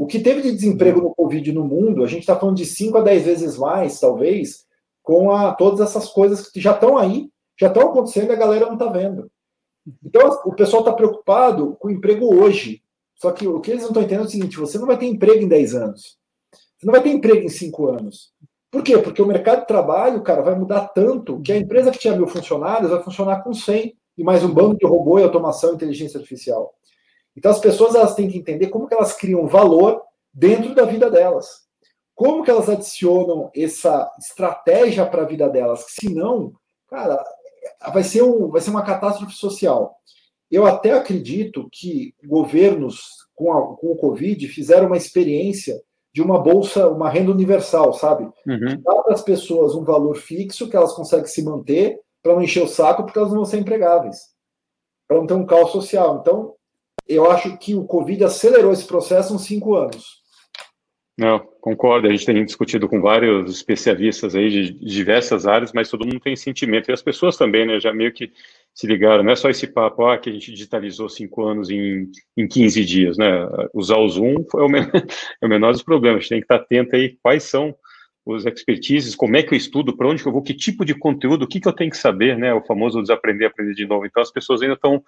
[0.00, 2.96] o que teve de desemprego no Covid no mundo, a gente está falando de 5
[2.96, 4.64] a 10 vezes mais, talvez,
[5.02, 7.28] com a, todas essas coisas que já estão aí,
[7.60, 9.30] já estão acontecendo e a galera não está vendo.
[10.02, 12.82] Então, o pessoal está preocupado com o emprego hoje.
[13.14, 15.04] Só que o que eles não estão entendendo é o seguinte: você não vai ter
[15.04, 16.16] emprego em 10 anos.
[16.50, 18.32] Você não vai ter emprego em 5 anos.
[18.70, 18.96] Por quê?
[18.96, 22.26] Porque o mercado de trabalho, cara, vai mudar tanto que a empresa que tinha mil
[22.26, 26.16] funcionários vai funcionar com 100 e mais um bando de robô e automação e inteligência
[26.16, 26.72] artificial.
[27.40, 31.10] Então as pessoas elas têm que entender como que elas criam valor dentro da vida
[31.10, 31.62] delas.
[32.14, 35.86] Como que elas adicionam essa estratégia para a vida delas?
[35.88, 36.52] Senão,
[36.86, 37.18] cara,
[37.94, 39.96] vai ser, um, vai ser uma catástrofe social.
[40.50, 43.00] Eu até acredito que governos
[43.34, 45.80] com, a, com o Covid fizeram uma experiência
[46.12, 48.24] de uma bolsa, uma renda universal, sabe?
[48.46, 48.82] Uhum.
[48.82, 52.62] Dá para as pessoas um valor fixo que elas conseguem se manter para não encher
[52.62, 54.18] o saco porque elas não vão ser empregáveis,
[55.08, 56.18] para não ter um caos social.
[56.20, 56.54] Então,
[57.10, 60.20] eu acho que o Covid acelerou esse processo uns cinco anos.
[61.18, 62.06] Não, concordo.
[62.06, 66.34] A gente tem discutido com vários especialistas aí de diversas áreas, mas todo mundo tem
[66.34, 66.88] sentimento.
[66.88, 68.32] E as pessoas também, né, já meio que
[68.72, 69.22] se ligaram.
[69.22, 72.84] Não é só esse papo ah, que a gente digitalizou cinco anos em, em 15
[72.86, 73.46] dias, né?
[73.74, 74.90] Usar o Zoom é o, menor,
[75.42, 76.18] é o menor dos problemas.
[76.18, 77.74] A gente tem que estar atento aí quais são
[78.24, 81.44] os expertises, como é que eu estudo, para onde eu vou, que tipo de conteúdo,
[81.44, 82.54] o que, que eu tenho que saber, né?
[82.54, 84.06] O famoso desaprender, aprender de novo.
[84.06, 85.02] Então as pessoas ainda estão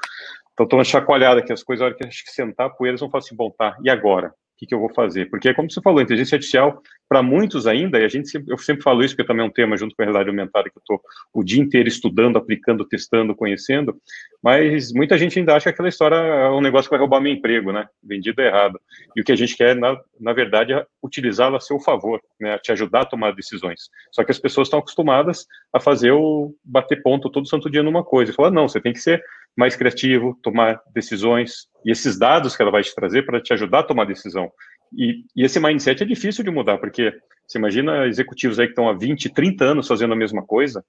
[0.52, 3.10] estão tomando chacoalhada que as coisas, a hora que a gente sentar poeira, eles vão
[3.10, 4.32] falar assim, bom, tá, e agora?
[4.62, 5.28] que, que eu vou fazer?
[5.28, 8.82] Porque, como você falou, inteligência artificial, para muitos ainda, e a gente sempre, eu sempre
[8.82, 11.00] falo isso, porque também é um tema junto com a realidade aumentada que eu estou
[11.34, 13.96] o dia inteiro estudando, aplicando, testando, conhecendo,
[14.40, 17.32] mas muita gente ainda acha que aquela história é um negócio que vai roubar meu
[17.32, 17.86] emprego, né?
[18.02, 18.80] Vendido errado.
[19.16, 22.56] E o que a gente quer, na, na verdade, é utilizá-la a seu favor, né?
[22.58, 23.90] Te ajudar a tomar decisões.
[24.12, 28.04] Só que as pessoas estão acostumadas a fazer o bater ponto todo santo dia numa
[28.04, 28.30] coisa.
[28.30, 29.22] E falar, não, você tem que ser
[29.56, 33.80] mais criativo, tomar decisões, e esses dados que ela vai te trazer para te ajudar
[33.80, 34.50] a tomar decisão.
[34.92, 37.12] E, e, esse mindset é difícil de mudar, porque
[37.46, 40.84] você imagina executivos aí que estão há 20, 30 anos fazendo a mesma coisa,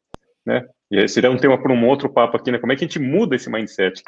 [0.46, 0.66] né?
[0.92, 2.60] E seria um tema para um outro papo aqui, né?
[2.60, 4.04] Como é que a gente muda esse mindset?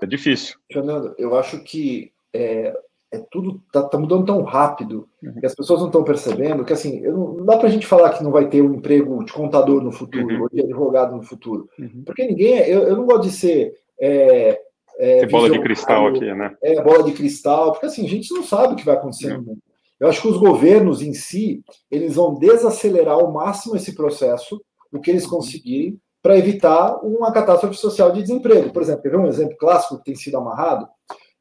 [0.00, 0.56] É difícil.
[0.70, 2.74] Fernando, eu acho que é,
[3.12, 5.40] é tudo tá, tá, mudando tão rápido uhum.
[5.40, 8.10] que as pessoas não estão percebendo que assim não, não dá para a gente falar
[8.10, 10.42] que não vai ter um emprego de contador no futuro uhum.
[10.42, 12.02] ou de advogado no futuro, uhum.
[12.06, 14.60] porque ninguém é, eu, eu não gosto de ser é,
[14.98, 16.56] é, bola de cristal aqui, né?
[16.62, 19.42] É, bola de cristal, porque assim, a gente não sabe o que vai acontecer no
[19.42, 19.60] mundo.
[19.98, 24.60] Eu acho que os governos em si, eles vão desacelerar ao máximo esse processo,
[24.92, 28.72] o que eles conseguirem, para evitar uma catástrofe social de desemprego.
[28.72, 30.88] Por exemplo, quer ver um exemplo clássico que tem sido amarrado?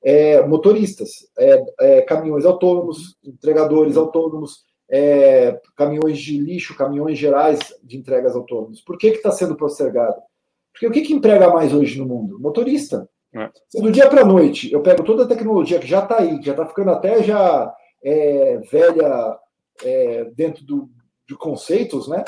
[0.03, 7.97] É, motoristas, é, é, caminhões autônomos, entregadores autônomos, é, caminhões de lixo, caminhões gerais de
[7.97, 8.81] entregas autônomos.
[8.81, 10.21] Por que está sendo postergado?
[10.71, 12.39] Porque o que, que emprega mais hoje no mundo?
[12.39, 13.07] Motorista.
[13.33, 13.49] É.
[13.69, 16.37] Se do dia para a noite eu pego toda a tecnologia que já está aí,
[16.39, 19.37] que já está ficando até já é, velha
[19.83, 20.89] é, dentro do,
[21.27, 22.23] de conceitos, né?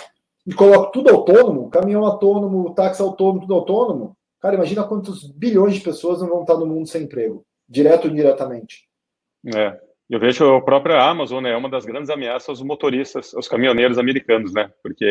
[0.45, 4.17] E coloco tudo autônomo, caminhão autônomo, táxi autônomo, tudo autônomo.
[4.39, 8.11] Cara, imagina quantos bilhões de pessoas não vão estar no mundo sem emprego, direto ou
[8.11, 8.87] indiretamente.
[9.55, 9.79] É.
[10.13, 13.97] Eu vejo a própria Amazon, né, é uma das grandes ameaças aos motoristas, aos caminhoneiros
[13.97, 15.03] americanos, né, porque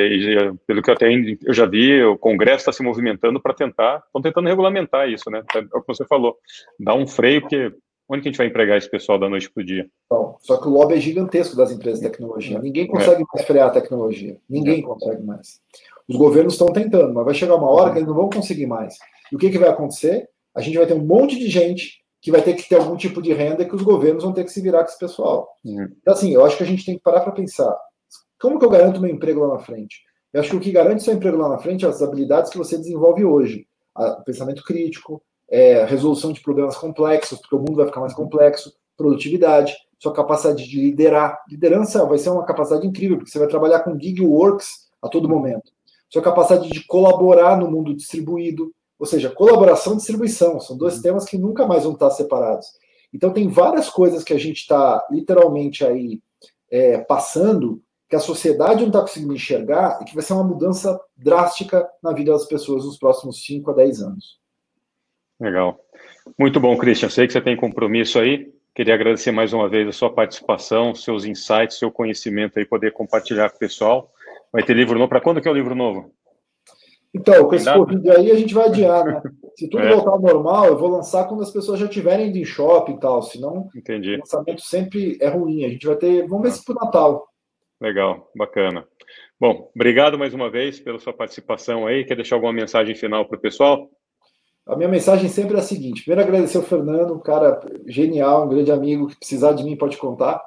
[0.65, 4.23] pelo que eu, tenho, eu já vi, o Congresso está se movimentando para tentar, estão
[4.23, 6.39] tentando regulamentar isso, né, é o que você falou,
[6.79, 7.75] dar um freio, porque
[8.09, 9.89] onde que a gente vai empregar esse pessoal da noite para o dia?
[10.07, 13.25] Então, só que o lobby é gigantesco das empresas de tecnologia, ninguém consegue é.
[13.35, 14.83] mais frear a tecnologia, ninguém é.
[14.83, 15.61] consegue mais.
[16.09, 18.95] Os governos estão tentando, mas vai chegar uma hora que eles não vão conseguir mais.
[19.33, 20.29] E o que, que vai acontecer?
[20.55, 23.21] A gente vai ter um monte de gente que vai ter que ter algum tipo
[23.21, 25.59] de renda que os governos vão ter que se virar com esse pessoal.
[25.65, 25.89] Uhum.
[26.01, 27.77] Então, assim, eu acho que a gente tem que parar para pensar:
[28.41, 30.03] como que eu garanto meu emprego lá na frente?
[30.33, 32.57] Eu acho que o que garante seu emprego lá na frente é as habilidades que
[32.57, 33.67] você desenvolve hoje.
[33.95, 35.21] O pensamento crítico,
[35.51, 40.67] é, resolução de problemas complexos, porque o mundo vai ficar mais complexo, produtividade, sua capacidade
[40.67, 41.43] de liderar.
[41.49, 45.29] Liderança vai ser uma capacidade incrível, porque você vai trabalhar com gig works a todo
[45.29, 45.71] momento.
[46.09, 51.03] Sua capacidade de colaborar no mundo distribuído, ou seja, colaboração e distribuição, são dois uhum.
[51.03, 52.69] temas que nunca mais vão estar separados.
[53.13, 56.21] Então tem várias coisas que a gente está literalmente aí
[56.71, 61.01] é, passando que a sociedade não está conseguindo enxergar e que vai ser uma mudança
[61.17, 64.39] drástica na vida das pessoas nos próximos 5 a 10 anos.
[65.41, 65.81] Legal.
[66.39, 67.09] Muito bom, Christian.
[67.09, 68.53] Sei que você tem compromisso aí.
[68.73, 73.51] Queria agradecer mais uma vez a sua participação, seus insights, seu conhecimento aí, poder compartilhar
[73.51, 74.13] com o pessoal.
[74.53, 75.09] Vai ter livro novo.
[75.09, 76.15] Para quando que é o livro novo?
[77.15, 79.23] Então, com esse Covid aí a gente vai adiar, né?
[79.55, 79.95] Se tudo é.
[79.95, 83.01] voltar ao normal, eu vou lançar quando as pessoas já estiverem indo em shopping e
[83.01, 83.23] tal.
[83.23, 84.15] Senão, Entendi.
[84.15, 85.65] o lançamento sempre é ruim.
[85.65, 86.27] A gente vai ter.
[86.27, 87.29] Vamos ver se pro Natal.
[87.79, 88.87] Legal, bacana.
[89.39, 92.05] Bom, obrigado mais uma vez pela sua participação aí.
[92.05, 93.91] Quer deixar alguma mensagem final para o pessoal?
[94.67, 98.49] A minha mensagem sempre é a seguinte: primeiro, agradecer o Fernando, um cara genial, um
[98.49, 100.41] grande amigo, que precisar de mim pode contar.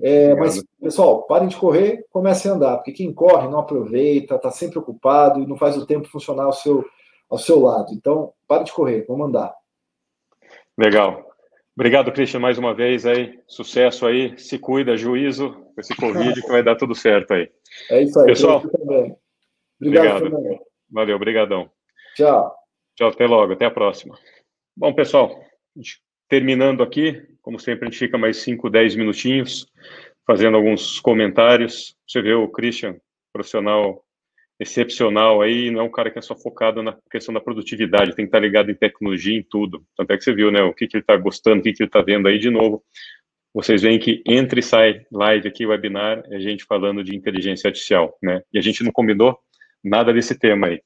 [0.00, 4.50] É, mas, pessoal, parem de correr, comecem a andar, porque quem corre não aproveita, está
[4.50, 6.84] sempre ocupado e não faz o tempo funcionar ao seu,
[7.28, 7.92] ao seu lado.
[7.92, 9.54] Então, parem de correr, vamos andar.
[10.78, 11.30] Legal.
[11.76, 13.38] Obrigado, Christian, mais uma vez aí.
[13.46, 14.38] Sucesso aí.
[14.38, 17.50] Se cuida, juízo com esse Covid, que vai dar tudo certo aí.
[17.90, 18.26] É isso aí.
[18.26, 18.62] Pessoal.
[19.80, 20.26] Obrigado.
[20.26, 20.60] obrigado.
[20.90, 21.70] Valeu, obrigadão.
[22.14, 22.54] Tchau.
[22.94, 24.18] Tchau, até logo, até a próxima.
[24.76, 25.34] Bom, pessoal,
[26.28, 29.66] terminando aqui, como sempre, a gente fica mais 5, 10 minutinhos
[30.26, 31.96] fazendo alguns comentários.
[32.06, 32.96] Você vê o Christian,
[33.32, 34.04] profissional
[34.60, 38.24] excepcional aí, não é um cara que é só focado na questão da produtividade, tem
[38.24, 39.84] que estar ligado em tecnologia, em tudo.
[39.96, 41.82] Tanto é que você viu, né, o que, que ele está gostando, o que, que
[41.82, 42.82] ele está vendo aí de novo.
[43.52, 48.16] Vocês veem que entre e sai live aqui, webinar, é gente falando de inteligência artificial,
[48.22, 48.40] né?
[48.52, 49.36] E a gente não combinou
[49.82, 50.80] nada desse tema aí.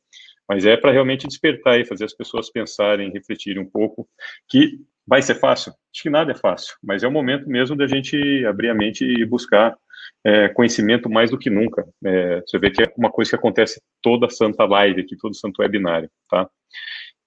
[0.48, 4.08] Mas é para realmente despertar e fazer as pessoas pensarem, refletirem um pouco,
[4.48, 5.72] que Vai ser fácil?
[5.94, 9.04] Acho que nada é fácil, mas é o momento mesmo da gente abrir a mente
[9.04, 9.76] e buscar
[10.24, 11.86] é, conhecimento mais do que nunca.
[12.04, 15.62] É, você vê que é uma coisa que acontece toda santa live aqui, todo santo
[15.62, 16.48] webinário, tá?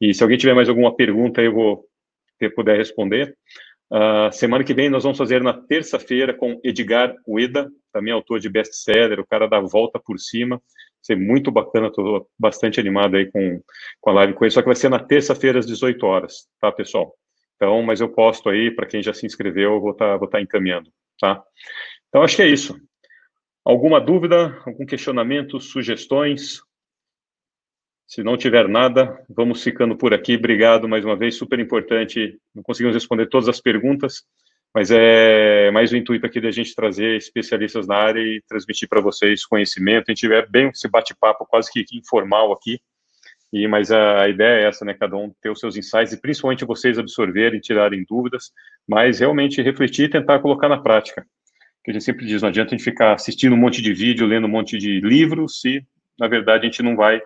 [0.02, 1.86] E se alguém tiver mais alguma pergunta, eu vou
[2.38, 3.36] ter, responder.
[3.92, 8.48] Uh, semana que vem nós vamos fazer na terça-feira com Edgar Ueda, também autor de
[8.48, 10.58] best-seller, o cara da volta por cima.
[10.58, 10.64] Vai
[11.02, 13.62] ser muito bacana, estou bastante animado aí com,
[14.00, 16.72] com a live com ele, só que vai ser na terça-feira às 18 horas, tá,
[16.72, 17.14] pessoal?
[17.60, 20.30] Então, mas eu posto aí, para quem já se inscreveu, eu vou estar tá, vou
[20.30, 20.90] tá encaminhando,
[21.20, 21.44] tá?
[22.08, 22.80] Então, acho que é isso.
[23.66, 26.62] Alguma dúvida, algum questionamento, sugestões?
[28.08, 30.38] Se não tiver nada, vamos ficando por aqui.
[30.38, 32.40] Obrigado mais uma vez, super importante.
[32.56, 34.24] Não conseguimos responder todas as perguntas,
[34.74, 39.02] mas é mais o intuito aqui da gente trazer especialistas na área e transmitir para
[39.02, 40.06] vocês conhecimento.
[40.08, 42.80] A gente tiver bem esse bate-papo quase que informal aqui,
[43.52, 44.94] e, mas a, a, ideia é essa, né?
[44.94, 48.52] Cada um ter os seus insights e principalmente vocês absorverem, tirarem dúvidas,
[48.88, 51.26] mas realmente refletir e tentar colocar na prática.
[51.84, 54.28] Que a gente sempre diz, não adianta a gente ficar assistindo um monte de vídeo,
[54.28, 55.84] lendo um monte de livros, se
[56.20, 57.22] na verdade a gente não vai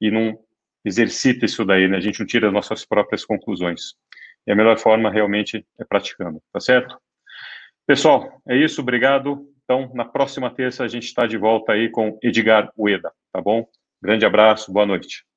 [0.00, 0.38] e não
[0.84, 1.98] exercita isso daí, né?
[1.98, 3.94] A gente não tira as nossas próprias conclusões.
[4.46, 6.96] E a melhor forma realmente é praticando, tá certo?
[7.86, 9.46] Pessoal, é isso, obrigado.
[9.64, 13.66] Então, na próxima terça a gente está de volta aí com Edgar Ueda, tá bom?
[14.00, 15.27] Grande abraço, boa noite.